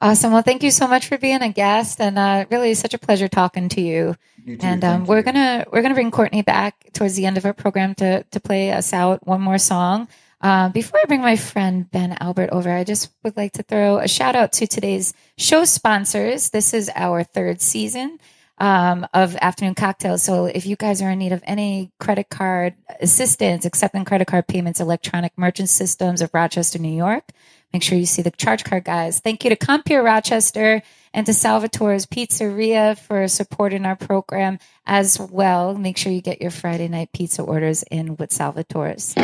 [0.00, 0.32] Awesome.
[0.32, 3.28] Well, thank you so much for being a guest, and uh, really such a pleasure
[3.28, 4.14] talking to you.
[4.44, 5.22] You too, And um, we're you.
[5.22, 8.72] gonna we're gonna bring Courtney back towards the end of our program to to play
[8.72, 10.06] us out one more song.
[10.42, 13.96] Uh, before I bring my friend Ben Albert over, I just would like to throw
[13.96, 16.50] a shout out to today's show sponsors.
[16.50, 18.20] This is our third season
[18.58, 20.22] um, of Afternoon Cocktails.
[20.22, 24.46] So if you guys are in need of any credit card assistance, accepting credit card
[24.46, 27.24] payments, electronic merchant systems of Rochester, New York,
[27.72, 29.20] make sure you see the charge card guys.
[29.20, 35.74] Thank you to Compeer Rochester and to Salvatore's Pizzeria for supporting our program as well.
[35.76, 39.14] Make sure you get your Friday night pizza orders in with Salvatore's.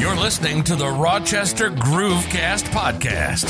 [0.00, 3.48] You're listening to the Rochester Groovecast podcast.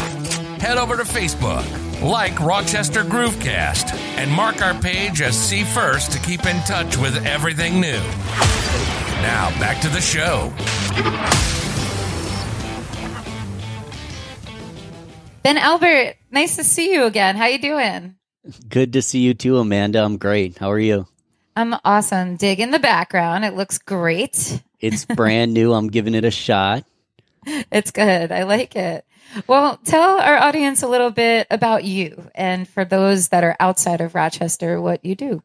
[0.61, 1.65] Head over to Facebook,
[2.03, 7.27] like Rochester Groovecast, and mark our page as See First to keep in touch with
[7.27, 8.01] everything new.
[9.23, 10.53] Now, back to the show.
[15.43, 17.35] Ben Albert, nice to see you again.
[17.35, 18.17] How you doing?
[18.69, 20.05] Good to see you too, Amanda.
[20.05, 20.59] I'm great.
[20.59, 21.07] How are you?
[21.57, 22.37] I'm awesome.
[22.37, 23.45] Dig in the background.
[23.45, 24.63] It looks great.
[24.81, 25.73] It's brand new.
[25.73, 26.85] I'm giving it a shot.
[27.47, 28.33] It's good.
[28.33, 29.07] I like it.
[29.47, 34.01] Well, tell our audience a little bit about you and for those that are outside
[34.01, 35.43] of Rochester, what you do.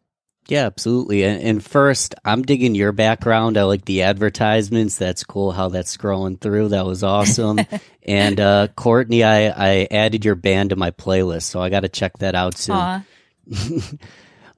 [0.48, 1.24] Yeah, absolutely.
[1.24, 3.58] And, and first, I'm digging your background.
[3.58, 4.98] I like the advertisements.
[4.98, 6.70] That's cool how that's scrolling through.
[6.70, 7.60] That was awesome.
[8.06, 11.90] and uh, Courtney, I, I added your band to my playlist, so I got to
[11.90, 12.76] check that out soon.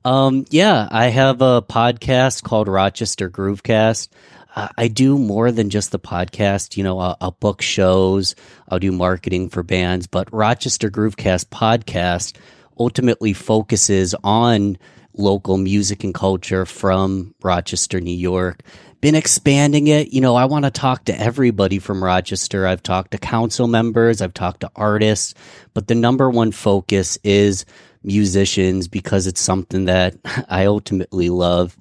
[0.05, 4.07] Um, yeah, I have a podcast called Rochester Groovecast.
[4.55, 6.77] Uh, I do more than just the podcast.
[6.77, 8.33] You know, I'll, I'll book shows,
[8.69, 12.37] I'll do marketing for bands, but Rochester Groovecast podcast
[12.79, 14.77] ultimately focuses on
[15.13, 18.61] local music and culture from Rochester, New York.
[18.99, 20.11] Been expanding it.
[20.11, 22.65] You know, I want to talk to everybody from Rochester.
[22.65, 25.35] I've talked to council members, I've talked to artists,
[25.73, 27.65] but the number one focus is
[28.03, 30.15] musicians because it's something that
[30.49, 31.77] I ultimately love.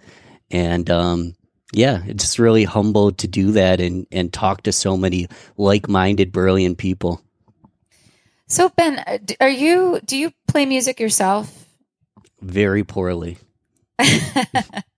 [0.51, 1.35] And um,
[1.73, 6.33] yeah, it's just really humbled to do that and and talk to so many like-minded,
[6.33, 7.21] brilliant people.
[8.49, 11.67] So Ben, uh, are you do you play music yourself?
[12.41, 13.39] Very poorly.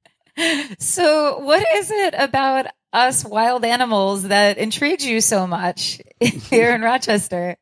[0.79, 6.83] so, what is it about us wild animals that intrigues you so much here in
[6.83, 7.57] Rochester?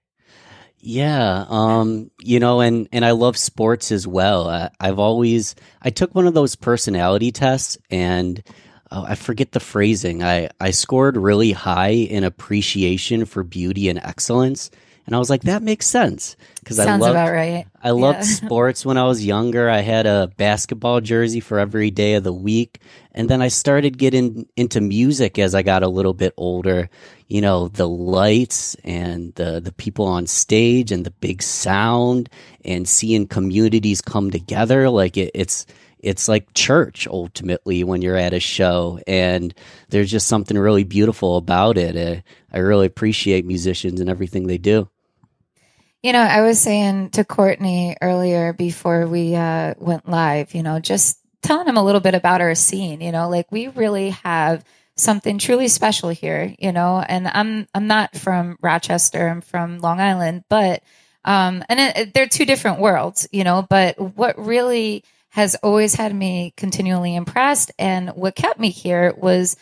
[0.78, 4.48] Yeah, um, you know, and and I love sports as well.
[4.48, 8.42] I, I've always I took one of those personality tests, and
[8.90, 10.22] oh, I forget the phrasing.
[10.22, 14.70] I I scored really high in appreciation for beauty and excellence,
[15.06, 17.64] and I was like, that makes sense because I loved, about right.
[17.80, 18.24] I loved yeah.
[18.46, 19.70] sports when I was younger.
[19.70, 22.80] I had a basketball jersey for every day of the week,
[23.12, 26.90] and then I started getting into music as I got a little bit older.
[27.28, 32.28] You know, the lights and the the people on stage and the big sound
[32.64, 34.90] and seeing communities come together.
[34.90, 35.66] Like it, it's
[36.00, 39.54] it's like church ultimately when you're at a show and
[39.88, 44.88] there's just something really beautiful about it i really appreciate musicians and everything they do
[46.02, 50.78] you know, I was saying to Courtney earlier before we uh, went live, you know,
[50.78, 53.00] just telling him a little bit about our scene.
[53.00, 54.64] You know, like we really have
[54.96, 56.54] something truly special here.
[56.58, 59.28] You know, and I'm I'm not from Rochester.
[59.28, 60.82] I'm from Long Island, but
[61.24, 63.28] um, and it, they're two different worlds.
[63.32, 68.70] You know, but what really has always had me continually impressed, and what kept me
[68.70, 69.56] here was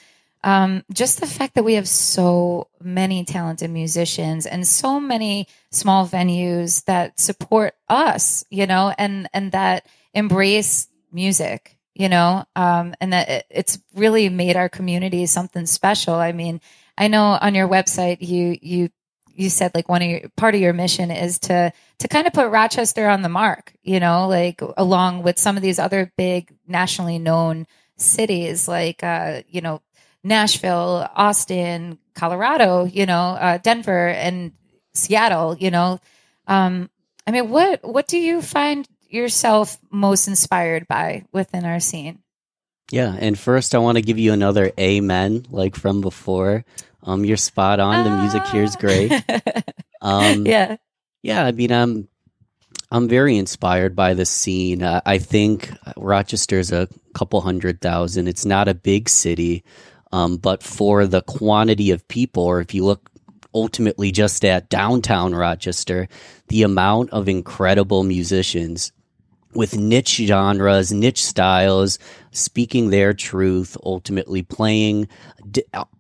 [0.45, 6.07] um, just the fact that we have so many talented musicians and so many small
[6.07, 13.15] venues that support us, you know, and and that embrace music, you know, um, and
[13.15, 16.15] that it, it's really made our community something special.
[16.15, 16.61] I mean,
[16.99, 18.91] I know on your website you you
[19.27, 22.35] you said like one of your part of your mission is to to kind of
[22.35, 26.55] put Rochester on the mark, you know, like along with some of these other big
[26.69, 29.81] nationally known cities like uh, you know
[30.25, 34.53] Nashville, Austin, Colorado, you know, uh, Denver, and
[34.95, 35.57] Seattle.
[35.57, 36.01] You know,
[36.47, 36.91] um,
[37.27, 42.21] I mean, what what do you find yourself most inspired by within our scene?
[42.91, 46.65] Yeah, and first I want to give you another amen, like from before.
[47.03, 48.05] Um, you're spot on.
[48.05, 49.13] The music here is great.
[50.01, 50.77] Um, yeah,
[51.23, 51.45] yeah.
[51.45, 52.09] I mean, I'm
[52.91, 54.83] I'm very inspired by the scene.
[54.83, 58.29] Uh, I think Rochester's a couple hundred thousand.
[58.29, 59.65] It's not a big city,
[60.15, 63.11] um, but for the quantity of people, or if you look
[63.53, 66.07] ultimately just at downtown Rochester,
[66.47, 68.93] the amount of incredible musicians
[69.55, 71.99] with niche genres, niche styles,
[72.31, 75.09] speaking their truth, ultimately playing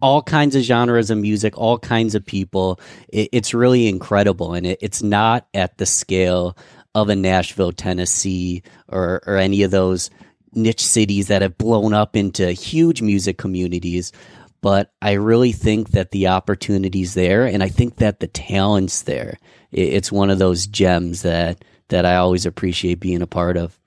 [0.00, 2.78] all kinds of genres of music, all kinds of people.
[3.08, 4.54] It, it's really incredible.
[4.54, 6.56] And it, it's not at the scale
[6.94, 10.08] of a Nashville, Tennessee, or, or any of those
[10.56, 14.12] niche cities that have blown up into huge music communities.
[14.60, 19.38] But I really think that the opportunity's there, and I think that the talent's there.
[19.70, 23.78] It's one of those gems that that I always appreciate being a part of.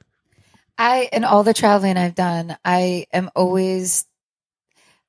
[0.77, 4.05] I, in all the traveling I've done, I am always,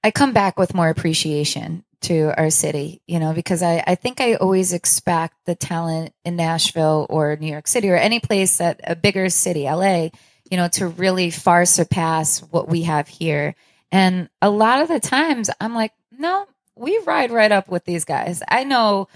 [0.02, 4.20] I come back with more appreciation to our city, you know, because I, I think
[4.20, 8.80] I always expect the talent in Nashville or New York City or any place that
[8.84, 10.08] a bigger city, LA,
[10.50, 13.54] you know, to really far surpass what we have here.
[13.90, 18.04] And a lot of the times I'm like, no, we ride right up with these
[18.04, 18.42] guys.
[18.48, 19.08] I know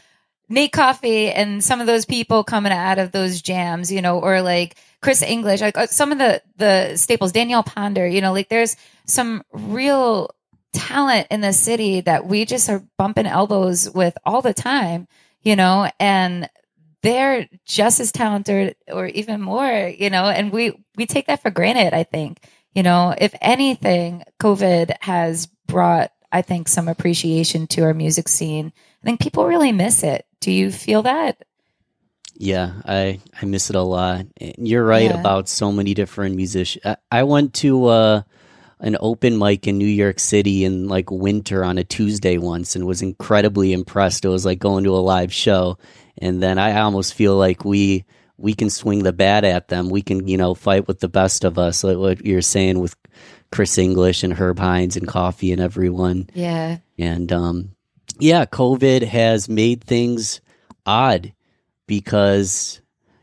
[0.48, 4.42] Nate Coffey and some of those people coming out of those jams, you know, or
[4.42, 8.48] like Chris English, like uh, some of the the staples, Danielle Ponder, you know, like
[8.48, 10.30] there's some real
[10.72, 15.06] talent in the city that we just are bumping elbows with all the time,
[15.42, 16.48] you know, and
[17.02, 21.50] they're just as talented or even more, you know, and we, we take that for
[21.50, 22.40] granted, I think.
[22.74, 28.72] You know, if anything, COVID has brought, I think, some appreciation to our music scene.
[29.02, 30.26] I think people really miss it.
[30.40, 31.42] Do you feel that?
[32.34, 34.26] Yeah, I I miss it a lot.
[34.40, 35.20] You're right yeah.
[35.20, 36.84] about so many different musicians.
[36.84, 38.22] I, I went to uh,
[38.82, 42.84] an open mic in New York City in like winter on a Tuesday once and
[42.84, 44.24] was incredibly impressed.
[44.24, 45.78] It was like going to a live show
[46.18, 48.04] and then I almost feel like we
[48.36, 49.88] we can swing the bat at them.
[49.88, 52.96] We can you know fight with the best of us, like what you're saying with
[53.50, 56.28] Chris English and Herb Hines and Coffey and everyone.
[56.34, 57.70] Yeah, and um,
[58.18, 60.40] yeah, COVID has made things
[60.84, 61.32] odd
[61.86, 62.80] because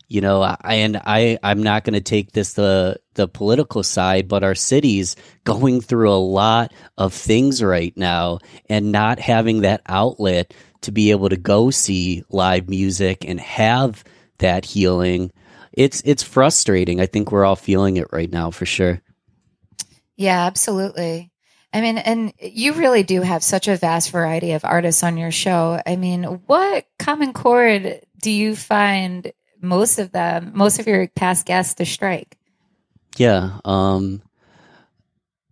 [0.10, 4.28] you know I, and I I'm not going to take this the the political side,
[4.28, 8.39] but our cities going through a lot of things right now
[8.70, 14.03] and not having that outlet to be able to go see live music and have
[14.39, 15.32] that healing.
[15.74, 16.99] It's it's frustrating.
[16.99, 19.01] I think we're all feeling it right now for sure.
[20.18, 21.32] Yeah absolutely.
[21.72, 25.32] I mean, and you really do have such a vast variety of artists on your
[25.32, 25.80] show.
[25.86, 29.32] I mean, what common chord do you find
[29.62, 32.38] most of them, most of your past guests to strike?
[33.18, 33.60] Yeah.
[33.66, 34.22] Um,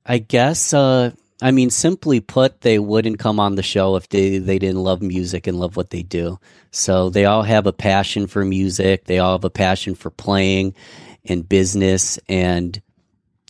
[0.05, 4.37] I guess, uh, I mean, simply put, they wouldn't come on the show if they,
[4.37, 6.39] they didn't love music and love what they do.
[6.71, 9.05] So they all have a passion for music.
[9.05, 10.75] They all have a passion for playing
[11.25, 12.17] and business.
[12.27, 12.81] And,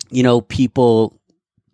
[0.10, 1.20] you know, people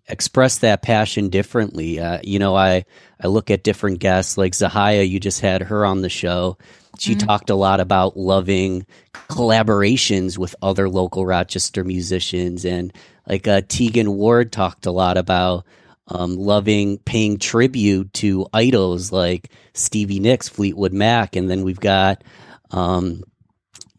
[0.07, 1.99] express that passion differently.
[1.99, 2.85] Uh, you know, I,
[3.19, 6.57] I look at different guests like Zahaya, you just had her on the show.
[6.99, 7.27] She mm-hmm.
[7.27, 8.85] talked a lot about loving
[9.29, 12.65] collaborations with other local Rochester musicians.
[12.65, 12.93] And
[13.27, 15.65] like uh, Tegan Ward talked a lot about
[16.07, 21.35] um, loving paying tribute to idols like Stevie Nicks, Fleetwood Mac.
[21.35, 22.23] And then we've got,
[22.71, 23.23] um,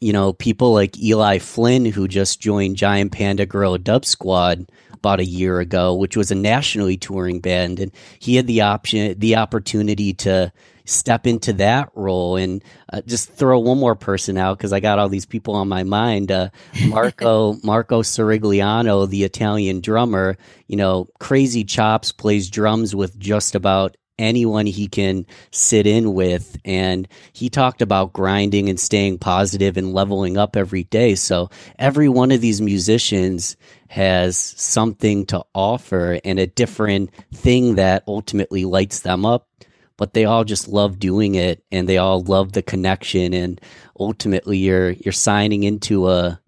[0.01, 4.71] you know, people like Eli Flynn, who just joined Giant Panda Guerilla Dub Squad
[5.05, 9.19] about a year ago, which was a nationally touring band, and he had the option,
[9.19, 10.51] the opportunity to
[10.87, 14.99] step into that role and uh, just throw one more person out because I got
[14.99, 16.33] all these people on my mind.
[16.33, 16.49] Uh,
[16.87, 20.37] Marco Marco Sirigliano, the Italian drummer,
[20.69, 26.57] you know, crazy chops, plays drums with just about anyone he can sit in with.
[26.65, 31.15] And he talked about grinding and staying positive and leveling up every day.
[31.15, 33.57] So every one of these musicians
[33.95, 39.49] has something to offer and a different thing that ultimately lights them up.
[39.97, 43.61] But they all just love doing it and they all love the connection and
[43.99, 46.41] ultimately you're you're signing into a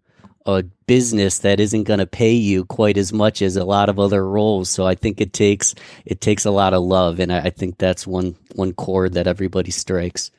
[0.45, 4.01] a business that isn't going to pay you quite as much as a lot of
[4.01, 4.69] other roles.
[4.69, 7.79] So I think it takes it takes a lot of love, and I, I think
[7.79, 10.33] that's one one chord that everybody strikes.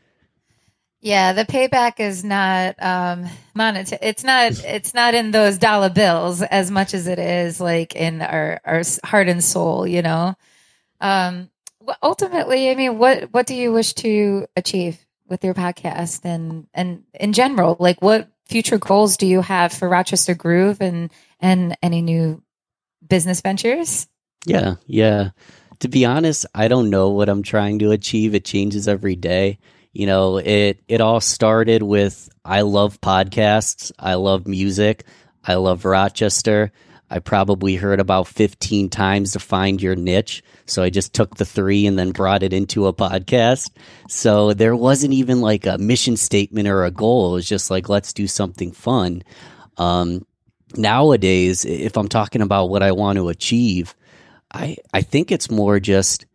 [1.08, 4.00] Yeah, the payback is not um monetary.
[4.02, 8.22] It's not it's not in those dollar bills as much as it is like in
[8.22, 10.36] our our heart and soul, you know.
[11.00, 11.50] Um
[12.04, 15.00] ultimately, I mean, what what do you wish to achieve
[15.30, 17.78] with your podcast and and in general?
[17.80, 22.44] Like what future goals do you have for Rochester Groove and and any new
[23.08, 24.08] business ventures?
[24.46, 25.30] Yeah, yeah.
[25.80, 28.36] To be honest, I don't know what I'm trying to achieve.
[28.36, 29.60] It changes every day.
[29.98, 35.06] You know, it it all started with I love podcasts, I love music,
[35.44, 36.72] I love Rochester.
[37.10, 40.44] I probably heard about 15 times to find your niche.
[40.68, 43.72] So I just took the three and then brought it into a podcast.
[44.08, 47.32] So there wasn't even like a mission statement or a goal.
[47.32, 49.24] It was just like, let's do something fun.
[49.78, 50.28] Um,
[50.76, 53.96] nowadays, if I'm talking about what I want to achieve,
[54.54, 56.28] I, I think it's more just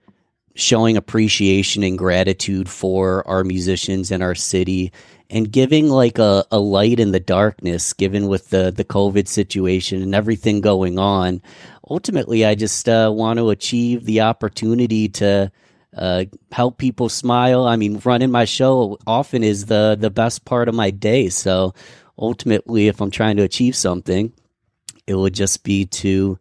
[0.55, 4.93] showing appreciation and gratitude for our musicians and our city
[5.31, 10.03] and giving like a, a light in the darkness given with the the covid situation
[10.03, 11.41] and everything going on.
[11.89, 15.51] Ultimately i just uh, want to achieve the opportunity to
[15.97, 17.67] uh, help people smile.
[17.67, 21.29] I mean running my show often is the the best part of my day.
[21.29, 21.75] So
[22.19, 24.33] ultimately if i'm trying to achieve something
[25.07, 26.39] it would just be to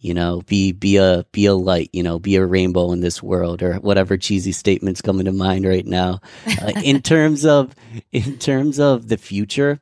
[0.00, 3.22] you know be be a be a light you know be a rainbow in this
[3.22, 6.20] world or whatever cheesy statements coming to mind right now.
[6.60, 7.74] Uh, in terms of
[8.12, 9.80] in terms of the future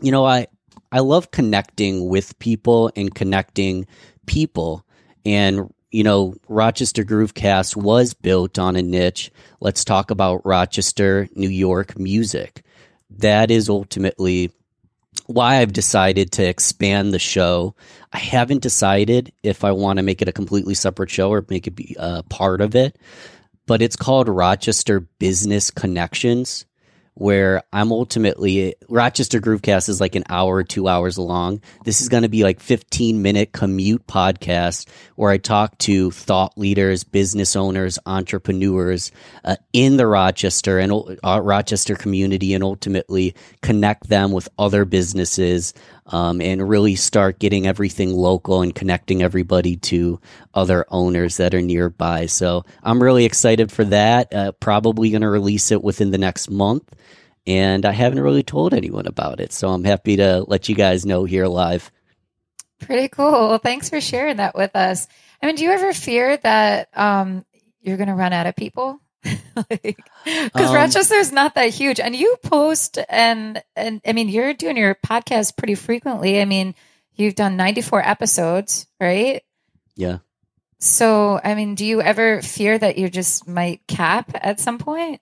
[0.00, 0.46] you know i
[0.92, 3.86] i love connecting with people and connecting
[4.26, 4.84] people.
[5.24, 9.30] And you know rochester groovecast was built on a niche.
[9.60, 12.62] Let's talk about rochester new york music.
[13.10, 14.52] That is ultimately
[15.26, 17.74] why I've decided to expand the show.
[18.12, 21.66] I haven't decided if I want to make it a completely separate show or make
[21.66, 22.96] it be a part of it,
[23.66, 26.64] but it's called Rochester Business Connections
[27.18, 31.60] where I'm ultimately Rochester Groovecast is like an hour two hours long.
[31.84, 36.56] This is going to be like 15 minute commute podcast where I talk to thought
[36.56, 39.10] leaders, business owners, entrepreneurs
[39.44, 45.74] uh, in the Rochester and uh, Rochester community, and ultimately connect them with other businesses
[46.08, 50.20] um, and really start getting everything local and connecting everybody to
[50.54, 52.26] other owners that are nearby.
[52.26, 54.34] So I'm really excited for that.
[54.34, 56.94] Uh, probably going to release it within the next month.
[57.46, 59.52] And I haven't really told anyone about it.
[59.52, 61.90] So I'm happy to let you guys know here live.
[62.80, 63.48] Pretty cool.
[63.48, 65.08] Well, thanks for sharing that with us.
[65.42, 67.44] I mean, do you ever fear that um,
[67.80, 69.00] you're going to run out of people?
[69.22, 69.98] Because like,
[70.56, 74.94] um, Rochester's not that huge, and you post and and I mean you're doing your
[74.94, 76.40] podcast pretty frequently.
[76.40, 76.74] I mean
[77.14, 79.42] you've done 94 episodes, right?
[79.96, 80.18] Yeah.
[80.78, 85.20] So I mean, do you ever fear that you just might cap at some point?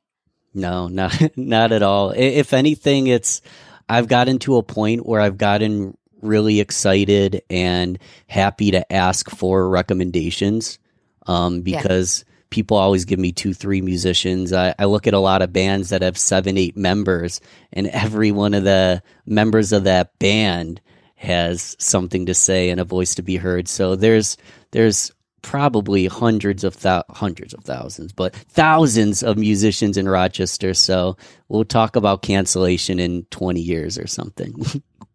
[0.54, 2.10] No, not not at all.
[2.10, 3.40] If anything, it's
[3.88, 9.68] I've gotten to a point where I've gotten really excited and happy to ask for
[9.68, 10.78] recommendations
[11.26, 14.52] um, because people always give me two, three musicians.
[14.52, 17.40] I, I look at a lot of bands that have seven, eight members,
[17.72, 20.80] and every one of the members of that band
[21.16, 23.68] has something to say and a voice to be heard.
[23.68, 24.36] So there's
[24.70, 26.76] there's probably hundreds of
[27.10, 30.74] hundreds of thousands, but thousands of musicians in Rochester.
[30.74, 31.16] So
[31.48, 34.54] we'll talk about cancellation in 20 years or something.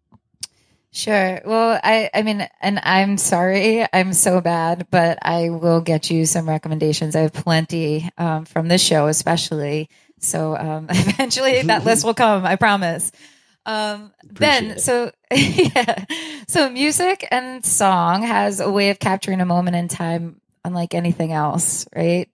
[0.94, 1.40] Sure.
[1.46, 6.26] Well, I, I mean, and I'm sorry, I'm so bad, but I will get you
[6.26, 7.16] some recommendations.
[7.16, 9.88] I have plenty um, from this show, especially.
[10.18, 12.44] So um, eventually that list will come.
[12.44, 13.10] I promise.
[13.64, 16.04] Um, then, so yeah,
[16.46, 21.32] so music and song has a way of capturing a moment in time, unlike anything
[21.32, 22.28] else, right?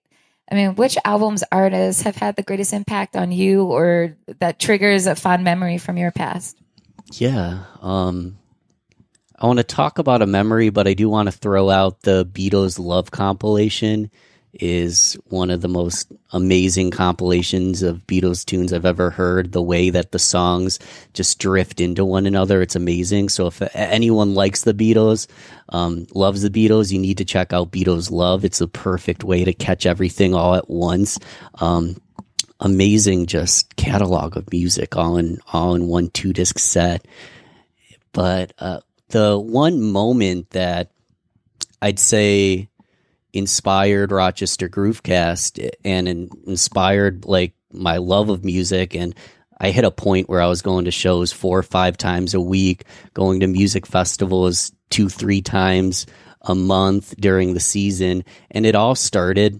[0.51, 5.05] I mean, which albums, artists have had the greatest impact on you, or that triggers
[5.05, 6.57] a fond memory from your past?
[7.11, 7.65] Yeah.
[7.81, 8.38] Um,
[9.39, 12.25] I want to talk about a memory, but I do want to throw out the
[12.25, 14.11] Beatles Love compilation
[14.53, 19.51] is one of the most amazing compilations of Beatles tunes I've ever heard.
[19.51, 20.79] The way that the songs
[21.13, 23.29] just drift into one another, it's amazing.
[23.29, 25.27] So if anyone likes the Beatles,
[25.69, 28.43] um, loves the Beatles, you need to check out Beatles Love.
[28.43, 31.19] It's a perfect way to catch everything all at once.
[31.55, 32.01] Um,
[32.59, 37.07] amazing just catalog of music all in all in one two disc set.
[38.11, 38.79] But uh,
[39.09, 40.91] the one moment that
[41.81, 42.69] I'd say
[43.33, 49.13] inspired Rochester Groovecast and in, inspired like my love of music and
[49.61, 52.39] I hit a point where I was going to shows four or five times a
[52.39, 56.05] week, going to music festivals two, three times
[56.41, 58.23] a month during the season.
[58.49, 59.59] And it all started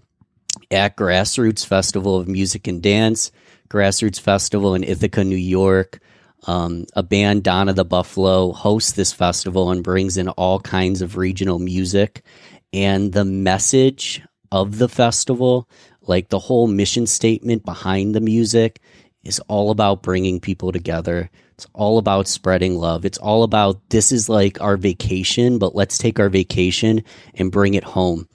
[0.71, 3.31] at Grassroots Festival of Music and Dance,
[3.69, 5.99] Grassroots Festival in Ithaca, New York.
[6.47, 11.17] Um, a band, Donna the Buffalo, hosts this festival and brings in all kinds of
[11.17, 12.23] regional music.
[12.71, 14.21] And the message
[14.51, 15.67] of the festival,
[16.01, 18.79] like the whole mission statement behind the music,
[19.23, 21.29] is all about bringing people together.
[21.55, 23.03] It's all about spreading love.
[23.03, 27.03] It's all about this is like our vacation, but let's take our vacation
[27.35, 28.29] and bring it home.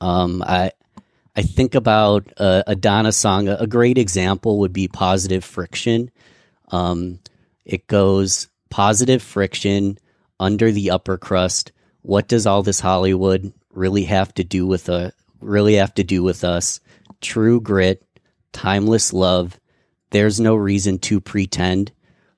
[0.00, 0.72] Um, I
[1.36, 3.48] I think about a, a Donna song.
[3.48, 6.10] A great example would be "Positive Friction."
[6.70, 7.18] Um,
[7.64, 9.98] it goes positive friction
[10.38, 11.72] under the upper crust.
[12.02, 16.22] What does all this Hollywood really have to do with a really have to do
[16.22, 16.80] with us?
[17.20, 18.02] True grit,
[18.52, 19.58] timeless love.
[20.10, 21.92] There's no reason to pretend.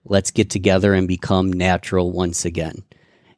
[0.05, 2.83] Let's get together and become natural once again.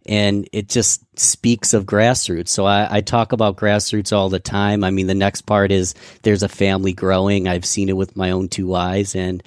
[0.07, 2.49] And it just speaks of grassroots.
[2.49, 4.85] So I, I talk about grassroots all the time.
[4.85, 7.49] I mean, the next part is there's a family growing.
[7.49, 9.15] I've seen it with my own two eyes.
[9.15, 9.43] And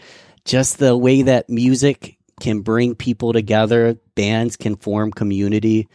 [0.47, 5.89] just the way that music can bring people together, bands can form community,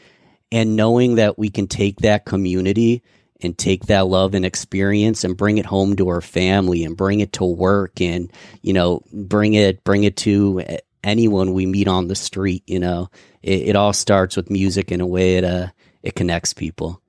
[0.52, 3.02] and knowing that we can take that community
[3.40, 7.20] and take that love and experience and bring it home to our family and bring
[7.20, 8.30] it to work and
[8.60, 10.62] you know bring it bring it to
[11.02, 13.10] anyone we meet on the street you know
[13.42, 15.66] it, it all starts with music in a way it uh
[16.04, 17.01] it connects people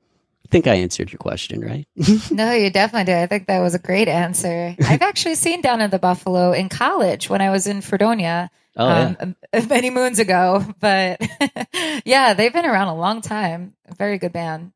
[0.54, 1.86] think I answered your question, right?
[2.32, 3.18] no, you definitely did.
[3.18, 4.76] I think that was a great answer.
[4.88, 8.50] I've actually seen Donna the Buffalo in college when I was in Fredonia.
[8.78, 9.16] Oh, yeah.
[9.20, 9.36] um,
[9.68, 11.22] many moons ago, but
[12.06, 13.74] yeah, they've been around a long time.
[13.88, 14.72] A very good band.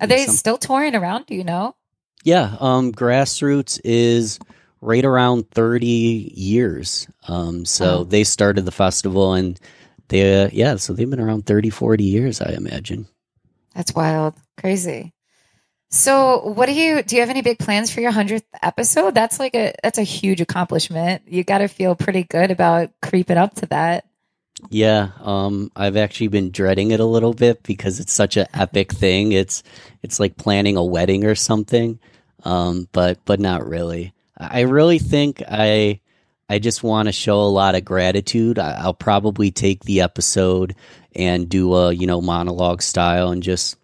[0.00, 1.26] Are they Some- still touring around?
[1.26, 1.74] Do you know?
[2.22, 4.38] Yeah, um, grassroots is
[4.82, 5.86] right around 30
[6.34, 7.08] years.
[7.28, 8.04] Um, so Oh.
[8.04, 9.58] they started the festival and
[10.08, 13.06] they, uh, yeah, so they've been around 30, 40 years, I imagine.
[13.74, 15.12] That's wild, crazy.
[15.92, 17.16] So, what do you do?
[17.16, 19.12] You have any big plans for your hundredth episode?
[19.14, 21.22] That's like a that's a huge accomplishment.
[21.26, 24.06] You got to feel pretty good about creeping up to that.
[24.68, 28.92] Yeah, um, I've actually been dreading it a little bit because it's such an epic
[28.92, 29.32] thing.
[29.32, 29.64] It's
[30.02, 31.98] it's like planning a wedding or something,
[32.44, 34.12] um, but but not really.
[34.38, 36.00] I really think I
[36.48, 38.60] I just want to show a lot of gratitude.
[38.60, 40.76] I, I'll probably take the episode
[41.16, 43.76] and do a you know monologue style and just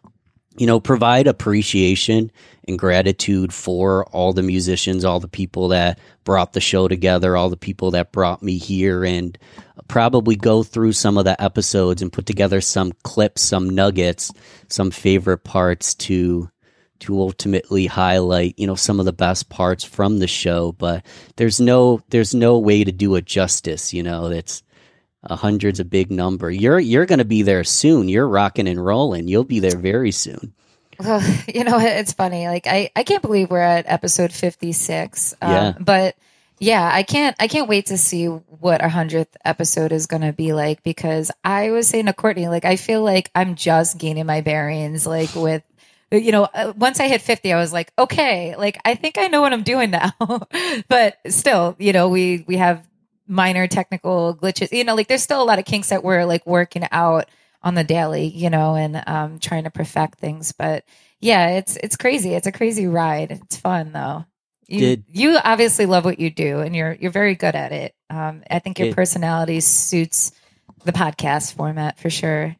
[0.58, 2.30] you know provide appreciation
[2.68, 7.48] and gratitude for all the musicians, all the people that brought the show together, all
[7.48, 9.38] the people that brought me here, and
[9.88, 14.32] probably go through some of the episodes and put together some clips, some nuggets,
[14.68, 16.50] some favorite parts to
[16.98, 21.04] to ultimately highlight, you know, some of the best parts from the show, but
[21.36, 24.26] there's no there's no way to do it justice, you know.
[24.26, 24.62] It's
[25.30, 26.50] a hundred's a big number.
[26.50, 28.08] You're you're going to be there soon.
[28.08, 29.28] You're rocking and rolling.
[29.28, 30.52] You'll be there very soon.
[30.98, 32.48] Well, you know, it's funny.
[32.48, 35.34] Like I, I can't believe we're at episode 56.
[35.40, 35.72] Um, Yeah.
[35.78, 36.16] But
[36.58, 40.32] yeah, I can't, I can't wait to see what our hundredth episode is going to
[40.32, 44.24] be like because I was saying to Courtney, like, I feel like I'm just gaining
[44.24, 45.62] my bearings, like with
[46.12, 49.26] you know, uh, once I hit 50, I was like, okay, like I think I
[49.26, 50.12] know what I'm doing now.
[50.88, 52.86] but still, you know, we we have
[53.26, 54.72] minor technical glitches.
[54.72, 57.28] You know, like there's still a lot of kinks that we're like working out
[57.62, 60.52] on the daily, you know, and um trying to perfect things.
[60.52, 60.84] But
[61.20, 62.34] yeah, it's it's crazy.
[62.34, 63.30] It's a crazy ride.
[63.32, 64.24] It's fun though.
[64.68, 67.94] You, Did- you obviously love what you do and you're you're very good at it.
[68.10, 70.32] Um I think your It- personality suits
[70.84, 72.54] the podcast format for sure.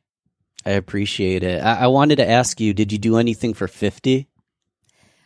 [0.65, 1.63] I appreciate it.
[1.63, 4.27] I, I wanted to ask you, did you do anything for 50?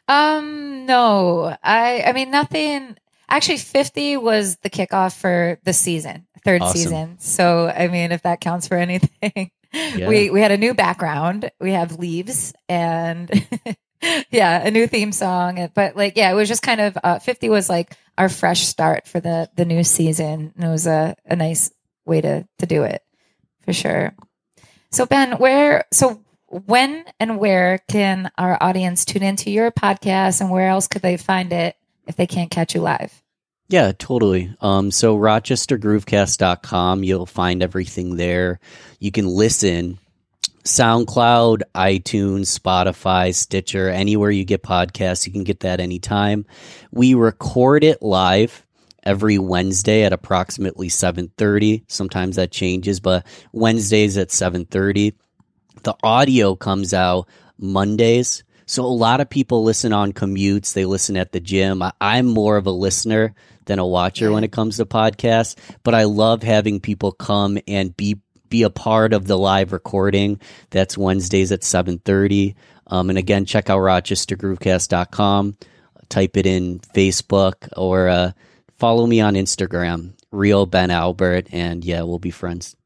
[0.07, 2.97] Um, no, I, I mean, nothing.
[3.31, 6.76] Actually, 50 was the kickoff for the season, third Awesome.
[6.76, 7.18] season.
[7.20, 10.09] So, I mean, if that counts for anything, Yeah.
[10.09, 11.51] we, we had a new background.
[11.61, 13.31] We have leaves and
[14.31, 15.70] yeah, a new theme song.
[15.74, 19.07] But like, yeah, it was just kind of, uh, 50 was like our fresh start
[19.07, 20.53] for the, the new season.
[20.57, 21.70] And it was a, a nice
[22.05, 23.03] way to, to do it
[23.64, 24.12] for sure.
[24.91, 30.51] So Ben, where, so when and where can our audience tune into your podcast and
[30.51, 31.76] where else could they find it
[32.09, 33.20] if they can't catch you live?
[33.71, 34.53] Yeah, totally.
[34.61, 38.59] Um, so rochestergroovecast.com, you'll find everything there.
[38.99, 40.01] You can listen
[40.64, 46.47] SoundCloud, iTunes, Spotify, Stitcher, anywhere you get podcasts, you can get that anytime.
[46.91, 48.66] We record it live
[49.05, 51.85] every Wednesday at approximately 7:30.
[51.87, 55.14] Sometimes that changes, but Wednesdays at 7:30.
[55.85, 58.43] The audio comes out Mondays.
[58.71, 61.83] So a lot of people listen on commutes, they listen at the gym.
[61.83, 65.93] I, I'm more of a listener than a watcher when it comes to podcasts, but
[65.93, 70.39] I love having people come and be be a part of the live recording.
[70.71, 72.55] That's Wednesdays at 7:30.
[72.87, 75.57] Um, and again, check out rochestergroovecast.com.
[76.09, 78.33] Type it in Facebook or uh,
[78.79, 82.77] follow me on Instagram, Real Ben Albert, and yeah, we'll be friends.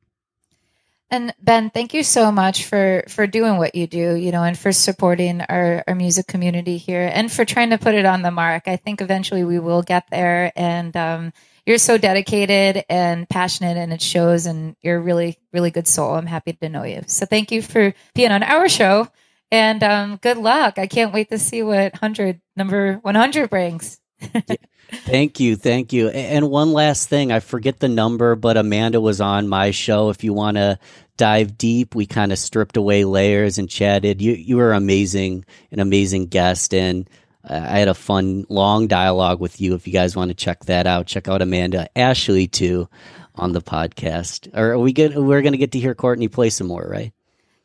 [1.15, 4.59] And Ben, thank you so much for for doing what you do, you know, and
[4.59, 8.33] for supporting our our music community here and for trying to put it on the
[8.33, 8.65] mark.
[8.67, 11.33] I think eventually we will get there and um
[11.67, 16.17] you're so dedicated and passionate and it shows and you're a really really good soul.
[16.17, 17.03] I'm happy to know you.
[17.07, 19.07] So thank you for being on our show
[19.53, 20.79] and um good luck.
[20.81, 24.01] I can't wait to see what 100 number 100 brings.
[25.05, 26.09] Thank you, thank you.
[26.09, 30.11] And one last thing, I forget the number, but Amanda was on my show.
[30.11, 30.79] If you want to
[31.17, 34.21] dive deep, we kind of stripped away layers and chatted.
[34.21, 37.09] You you were amazing, an amazing guest, and
[37.49, 39.75] uh, I had a fun long dialogue with you.
[39.75, 42.89] If you guys want to check that out, check out Amanda Ashley too
[43.35, 44.49] on the podcast.
[44.57, 45.17] Or are we good?
[45.17, 47.13] We're gonna get to hear Courtney play some more, right?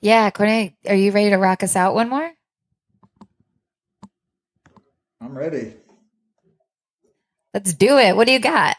[0.01, 2.31] Yeah, Courtney, are you ready to rock us out one more?
[5.21, 5.73] I'm ready.
[7.53, 8.15] Let's do it.
[8.15, 8.75] What do you got?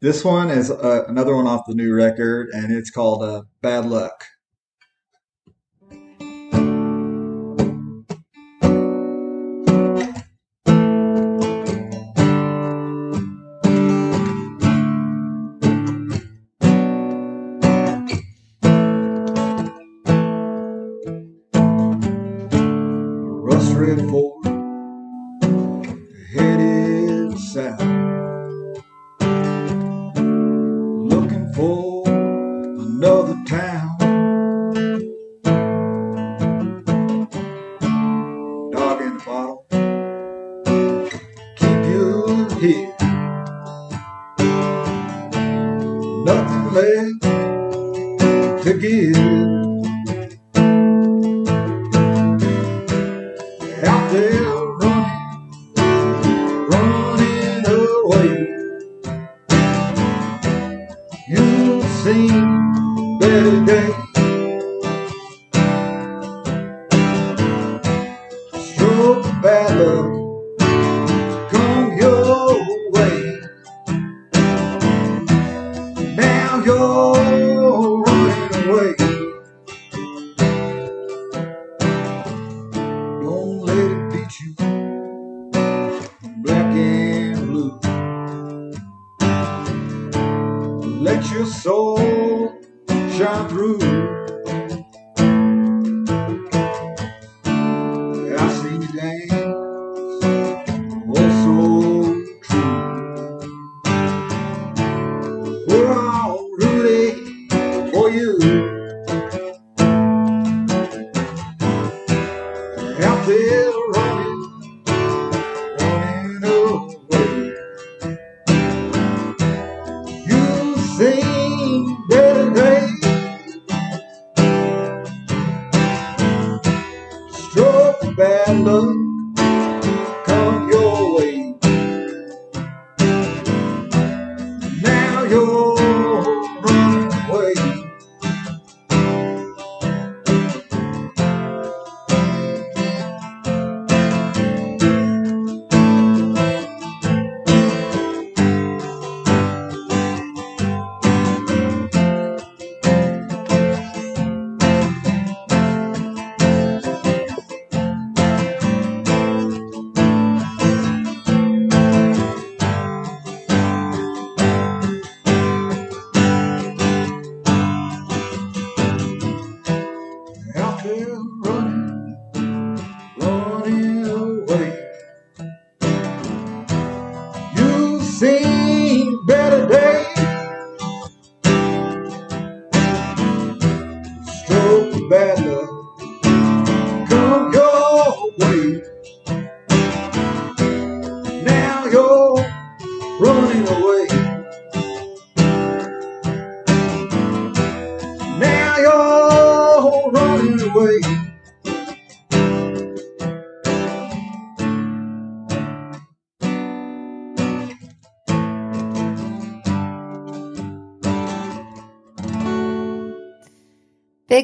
[0.00, 3.86] This one is uh, another one off the new record, and it's called uh, "Bad
[3.86, 4.24] Luck."
[23.42, 23.74] Rust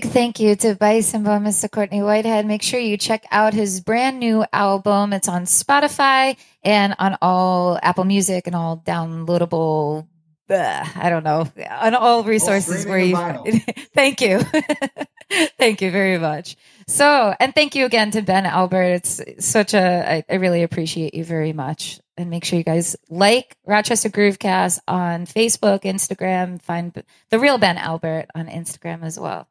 [0.03, 1.71] Big thank you to Bison Bone, Mr.
[1.71, 2.45] Courtney Whitehead.
[2.45, 5.13] Make sure you check out his brand new album.
[5.13, 10.09] It's on Spotify and on all Apple Music and all downloadable.
[10.51, 13.17] uh, I don't know on all resources where you.
[13.95, 14.41] thank you,
[15.59, 16.57] thank you very much.
[16.89, 18.83] So, and thank you again to Ben Albert.
[18.83, 20.15] It's such a.
[20.15, 22.01] I, I really appreciate you very much.
[22.17, 26.61] And make sure you guys like Rochester Groovecast on Facebook, Instagram.
[26.61, 26.93] Find
[27.31, 29.47] the real Ben Albert on Instagram as well.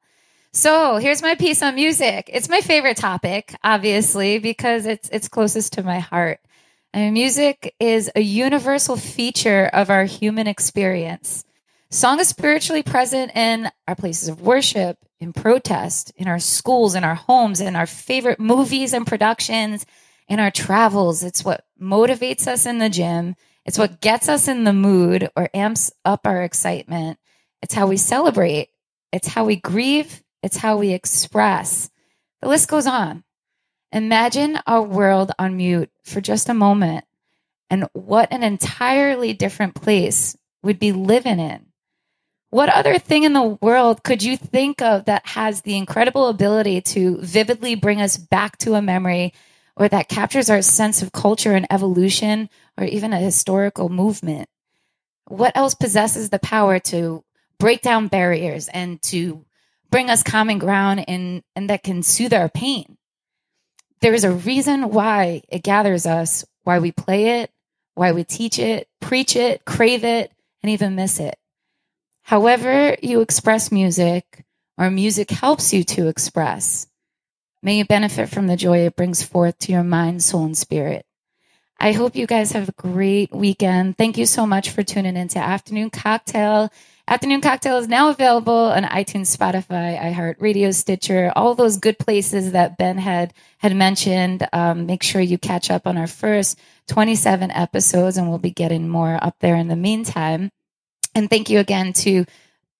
[0.54, 2.30] So here's my piece on music.
[2.32, 6.42] It's my favorite topic, obviously, because it's it's closest to my heart.
[6.94, 11.46] I mean, music is a universal feature of our human experience.
[11.90, 17.06] Song is spiritually present in our places of worship, in protest, in our schools, in
[17.06, 19.86] our homes, in our favorite movies and productions,
[20.28, 21.24] in our travels.
[21.24, 23.36] It's what motivates us in the gym.
[23.66, 27.20] It's what gets us in the mood or amps up our excitement.
[27.62, 28.70] It's how we celebrate.
[29.14, 30.22] It's how we grieve.
[30.44, 31.90] It's how we express.
[32.42, 33.24] The list goes on.
[33.92, 37.06] Imagine our world on mute for just a moment
[37.70, 41.66] and what an entirely different place we'd be living in.
[42.50, 46.82] What other thing in the world could you think of that has the incredible ability
[46.82, 49.34] to vividly bring us back to a memory
[49.78, 54.50] or that captures our sense of culture and evolution or even a historical movement?
[55.28, 57.24] What else possesses the power to
[57.58, 59.46] break down barriers and to
[59.92, 62.98] bring us common ground and, and that can soothe our pain?
[64.02, 67.52] There is a reason why it gathers us, why we play it,
[67.94, 70.32] why we teach it, preach it, crave it,
[70.64, 71.38] and even miss it.
[72.24, 74.46] However, you express music
[74.78, 76.88] or music helps you to express,
[77.62, 81.06] may you benefit from the joy it brings forth to your mind, soul, and spirit.
[81.80, 83.98] I hope you guys have a great weekend.
[83.98, 86.72] Thank you so much for tuning into Afternoon Cocktail.
[87.12, 92.78] Afternoon Cocktail is now available on iTunes, Spotify, iHeartRadio, Stitcher, all those good places that
[92.78, 94.48] Ben had had mentioned.
[94.54, 96.58] Um, make sure you catch up on our first
[96.88, 100.52] 27 episodes, and we'll be getting more up there in the meantime.
[101.14, 102.24] And thank you again to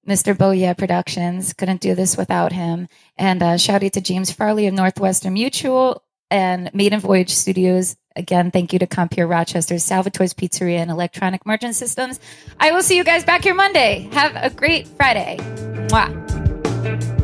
[0.08, 0.34] Mr.
[0.34, 1.52] Boya Productions.
[1.52, 2.88] Couldn't do this without him.
[3.18, 7.98] And uh, shout out to James Farley of Northwestern Mutual and Maiden Voyage Studios.
[8.16, 12.20] Again, thank you to Compeer Rochester, Salvatore's Pizzeria, and Electronic Merchant Systems.
[12.60, 14.10] I will see you guys back here Monday.
[14.12, 15.38] Have a great Friday.
[15.90, 17.21] Mwah.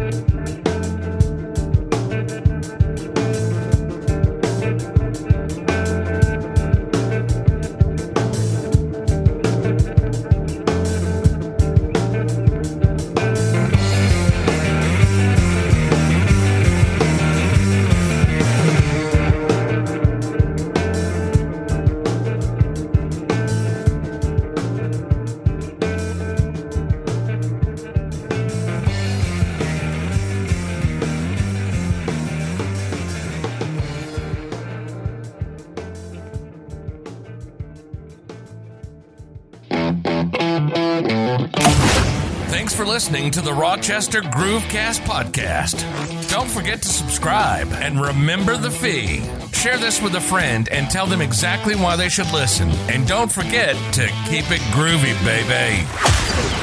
[42.97, 45.83] Listening to the Rochester Groovecast podcast.
[46.31, 49.21] Don't forget to subscribe and remember the fee.
[49.53, 52.71] Share this with a friend and tell them exactly why they should listen.
[52.89, 56.56] And don't forget to keep it groovy, baby.